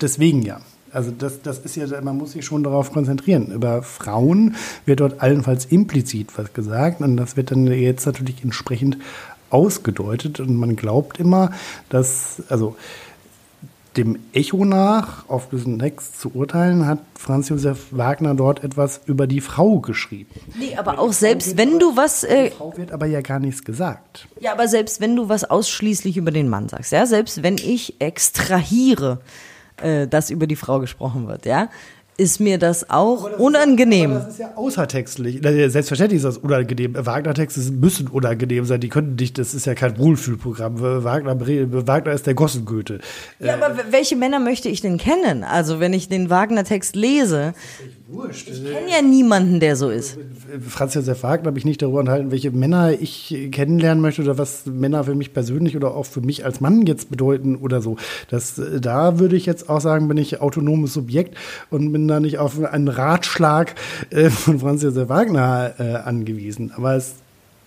deswegen 0.00 0.42
ja. 0.42 0.60
Also 0.90 1.10
das, 1.10 1.42
das 1.42 1.58
ist 1.58 1.76
ja, 1.76 1.86
man 2.00 2.16
muss 2.16 2.32
sich 2.32 2.46
schon 2.46 2.62
darauf 2.62 2.92
konzentrieren. 2.92 3.52
Über 3.52 3.82
Frauen 3.82 4.56
wird 4.86 5.00
dort 5.00 5.20
allenfalls 5.20 5.66
implizit 5.66 6.38
was 6.38 6.52
gesagt 6.54 7.02
und 7.02 7.16
das 7.16 7.36
wird 7.36 7.50
dann 7.50 7.66
jetzt 7.66 8.06
natürlich 8.06 8.42
entsprechend 8.42 8.96
ausgedeutet 9.50 10.40
und 10.40 10.56
man 10.56 10.76
glaubt 10.76 11.18
immer, 11.18 11.52
dass, 11.88 12.42
also 12.48 12.76
dem 13.98 14.18
Echo 14.32 14.64
nach, 14.64 15.28
auf 15.28 15.48
diesen 15.50 15.78
Text 15.78 16.20
zu 16.20 16.30
urteilen, 16.34 16.86
hat 16.86 17.00
Franz 17.18 17.48
Josef 17.48 17.86
Wagner 17.90 18.34
dort 18.34 18.62
etwas 18.62 19.00
über 19.06 19.26
die 19.26 19.40
Frau 19.40 19.80
geschrieben. 19.80 20.30
Nee, 20.56 20.76
aber 20.76 21.00
auch 21.00 21.12
selbst 21.12 21.56
wenn 21.56 21.70
aber, 21.70 21.78
du 21.78 21.96
was. 21.96 22.22
Äh, 22.22 22.50
die 22.50 22.56
Frau 22.56 22.76
wird 22.76 22.92
aber 22.92 23.06
ja 23.06 23.20
gar 23.20 23.40
nichts 23.40 23.64
gesagt. 23.64 24.28
Ja, 24.40 24.52
aber 24.52 24.68
selbst 24.68 25.00
wenn 25.00 25.16
du 25.16 25.28
was 25.28 25.44
ausschließlich 25.44 26.16
über 26.16 26.30
den 26.30 26.48
Mann 26.48 26.68
sagst, 26.68 26.92
ja, 26.92 27.04
selbst 27.06 27.42
wenn 27.42 27.56
ich 27.56 28.00
extrahiere, 28.00 29.18
äh, 29.82 30.06
dass 30.06 30.30
über 30.30 30.46
die 30.46 30.56
Frau 30.56 30.78
gesprochen 30.78 31.26
wird, 31.26 31.44
ja, 31.44 31.68
ist 32.18 32.40
mir 32.40 32.58
das 32.58 32.90
auch 32.90 33.30
das 33.30 33.40
unangenehm. 33.40 34.12
Ist, 34.12 34.18
das 34.18 34.32
ist 34.32 34.38
ja 34.40 34.56
außertextlich. 34.56 35.40
Selbstverständlich 35.40 36.18
ist 36.18 36.24
das 36.24 36.36
unangenehm. 36.36 36.94
Wagner-Texte 36.94 37.72
müssen 37.72 38.08
unangenehm 38.08 38.66
sein. 38.66 38.80
Die 38.80 38.88
können 38.88 39.14
nicht, 39.14 39.38
das 39.38 39.54
ist 39.54 39.64
ja 39.64 39.74
kein 39.74 39.96
Wohlfühlprogramm. 39.96 40.80
Wagner, 40.80 41.40
Wagner 41.40 42.12
ist 42.12 42.26
der 42.26 42.34
Gossengoethe. 42.34 42.98
Ja, 43.38 43.54
aber 43.54 43.76
welche 43.90 44.16
Männer 44.16 44.40
möchte 44.40 44.68
ich 44.68 44.80
denn 44.80 44.98
kennen? 44.98 45.44
Also, 45.44 45.80
wenn 45.80 45.94
ich 45.94 46.08
den 46.08 46.28
Wagner-Text 46.28 46.96
lese. 46.96 47.54
Wurscht. 48.10 48.48
Ich 48.48 48.64
kenne 48.64 48.90
ja 48.90 49.02
niemanden, 49.02 49.60
der 49.60 49.76
so 49.76 49.90
ist. 49.90 50.18
Franz 50.66 50.94
Josef 50.94 51.22
Wagner 51.22 51.48
habe 51.48 51.58
ich 51.58 51.66
nicht 51.66 51.82
darüber 51.82 52.00
enthalten, 52.00 52.30
welche 52.30 52.50
Männer 52.50 52.92
ich 52.92 53.36
kennenlernen 53.52 54.00
möchte 54.00 54.22
oder 54.22 54.38
was 54.38 54.64
Männer 54.64 55.04
für 55.04 55.14
mich 55.14 55.34
persönlich 55.34 55.76
oder 55.76 55.94
auch 55.94 56.06
für 56.06 56.22
mich 56.22 56.42
als 56.44 56.62
Mann 56.62 56.86
jetzt 56.86 57.10
bedeuten 57.10 57.54
oder 57.54 57.82
so. 57.82 57.96
Das, 58.30 58.58
da 58.80 59.18
würde 59.18 59.36
ich 59.36 59.44
jetzt 59.44 59.68
auch 59.68 59.82
sagen, 59.82 60.08
bin 60.08 60.16
ich 60.16 60.40
autonomes 60.40 60.94
Subjekt 60.94 61.36
und 61.68 61.92
bin 61.92 62.07
da 62.08 62.20
nicht 62.20 62.38
auf 62.38 62.62
einen 62.62 62.88
Ratschlag 62.88 63.74
äh, 64.10 64.30
von 64.30 64.58
Franz 64.58 64.82
Josef 64.82 65.08
Wagner 65.08 65.74
äh, 65.78 65.94
angewiesen. 65.94 66.72
Aber 66.76 66.94
es 66.94 67.14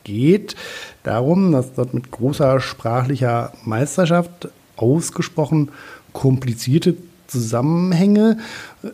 geht 0.04 0.56
darum, 1.04 1.52
dass 1.52 1.74
dort 1.74 1.94
mit 1.94 2.12
großer 2.12 2.60
sprachlicher 2.60 3.54
Meisterschaft 3.64 4.50
ausgesprochen 4.76 5.70
komplizierte 6.14 6.96
Zusammenhänge 7.28 8.38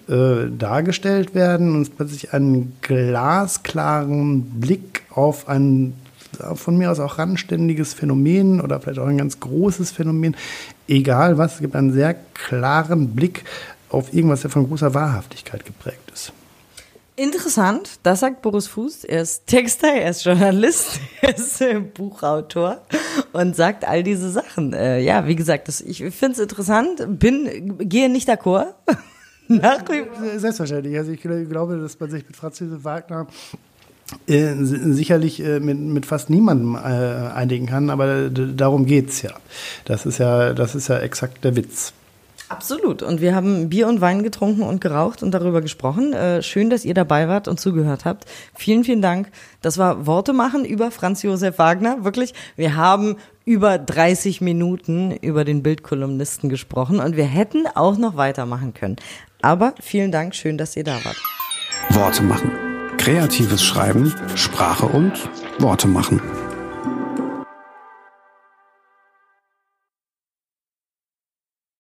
äh, 0.07 0.49
dargestellt 0.55 1.33
werden 1.33 1.75
und 1.75 1.97
plötzlich 1.97 2.33
einen 2.33 2.77
glasklaren 2.81 4.59
Blick 4.59 5.03
auf 5.09 5.47
ein 5.47 5.93
von 6.55 6.77
mir 6.77 6.91
aus 6.91 6.99
auch 6.99 7.17
randständiges 7.17 7.93
Phänomen 7.93 8.61
oder 8.61 8.79
vielleicht 8.79 8.99
auch 8.99 9.07
ein 9.07 9.17
ganz 9.17 9.39
großes 9.39 9.91
Phänomen, 9.91 10.35
egal 10.87 11.37
was, 11.37 11.55
es 11.55 11.61
gibt 11.61 11.75
einen 11.75 11.93
sehr 11.93 12.15
klaren 12.33 13.15
Blick 13.15 13.43
auf 13.89 14.13
irgendwas, 14.13 14.41
der 14.41 14.49
von 14.49 14.67
großer 14.67 14.93
Wahrhaftigkeit 14.93 15.65
geprägt 15.65 16.11
ist. 16.13 16.33
Interessant, 17.19 17.99
das 18.03 18.19
sagt 18.19 18.43
Boris 18.43 18.67
Fuß. 18.67 19.03
Er 19.03 19.23
ist 19.23 19.47
Texter, 19.47 19.87
er 19.87 20.11
ist 20.11 20.23
Journalist, 20.23 20.99
er 21.21 21.35
ist 21.35 21.59
äh, 21.61 21.79
Buchautor 21.79 22.81
und 23.33 23.55
sagt 23.55 23.85
all 23.85 24.03
diese 24.03 24.29
Sachen. 24.29 24.73
Äh, 24.73 24.99
ja, 24.99 25.25
wie 25.25 25.35
gesagt, 25.35 25.67
das, 25.67 25.81
ich 25.81 25.97
finde 25.97 26.33
es 26.33 26.39
interessant, 26.39 27.19
bin, 27.19 27.79
gehe 27.79 28.07
nicht 28.09 28.29
d'accord. 28.29 28.75
Nach 29.47 29.83
Selbstverständlich. 30.35 30.95
Also 30.97 31.11
ich 31.11 31.21
glaube, 31.21 31.79
dass 31.79 31.99
man 31.99 32.11
sich 32.11 32.27
mit 32.27 32.35
Franz 32.35 32.59
Josef 32.59 32.83
Wagner 32.83 33.27
äh, 34.27 34.53
sicherlich 34.59 35.43
äh, 35.43 35.59
mit, 35.59 35.79
mit 35.79 36.05
fast 36.05 36.29
niemandem 36.29 36.75
äh, 36.75 36.77
einigen 36.77 37.65
kann, 37.65 37.89
aber 37.89 38.29
darum 38.29 38.85
geht's 38.85 39.21
ja. 39.21 39.31
Das 39.85 40.05
ist 40.05 40.17
ja, 40.19 40.53
das 40.53 40.75
ist 40.75 40.87
ja 40.87 40.99
exakt 40.99 41.43
der 41.43 41.55
Witz. 41.55 41.93
Absolut. 42.49 43.03
Und 43.03 43.19
wir 43.19 43.35
haben 43.35 43.69
Bier 43.69 43.87
und 43.87 43.99
Wein 43.99 44.23
getrunken 44.23 44.63
und 44.63 44.79
geraucht 44.79 45.21
und 45.21 45.31
darüber 45.31 45.61
gesprochen. 45.61 46.13
Äh, 46.13 46.41
schön, 46.41 46.69
dass 46.69 46.85
ihr 46.85 46.93
dabei 46.93 47.27
wart 47.27 47.47
und 47.47 47.59
zugehört 47.59 48.05
habt. 48.05 48.25
Vielen, 48.55 48.83
vielen 48.83 49.01
Dank. 49.01 49.29
Das 49.61 49.77
war 49.77 50.05
Worte 50.05 50.31
machen 50.31 50.63
über 50.63 50.89
Franz 50.91 51.23
Josef 51.23 51.57
Wagner. 51.59 52.03
Wirklich. 52.05 52.33
Wir 52.55 52.75
haben 52.75 53.17
über 53.43 53.77
30 53.77 54.41
Minuten 54.41 55.11
über 55.11 55.43
den 55.43 55.61
Bildkolumnisten 55.61 56.49
gesprochen 56.49 56.99
und 56.99 57.17
wir 57.17 57.25
hätten 57.25 57.65
auch 57.75 57.97
noch 57.97 58.15
weitermachen 58.15 58.73
können. 58.73 58.95
Aber 59.41 59.73
vielen 59.81 60.11
Dank. 60.11 60.33
Schön, 60.33 60.57
dass 60.57 60.75
ihr 60.75 60.83
da 60.83 60.95
wart. 61.03 61.21
Worte 61.89 62.23
machen. 62.23 62.51
Kreatives 62.97 63.63
Schreiben, 63.63 64.13
Sprache 64.35 64.85
und 64.85 65.29
Worte 65.59 65.87
machen. 65.87 66.21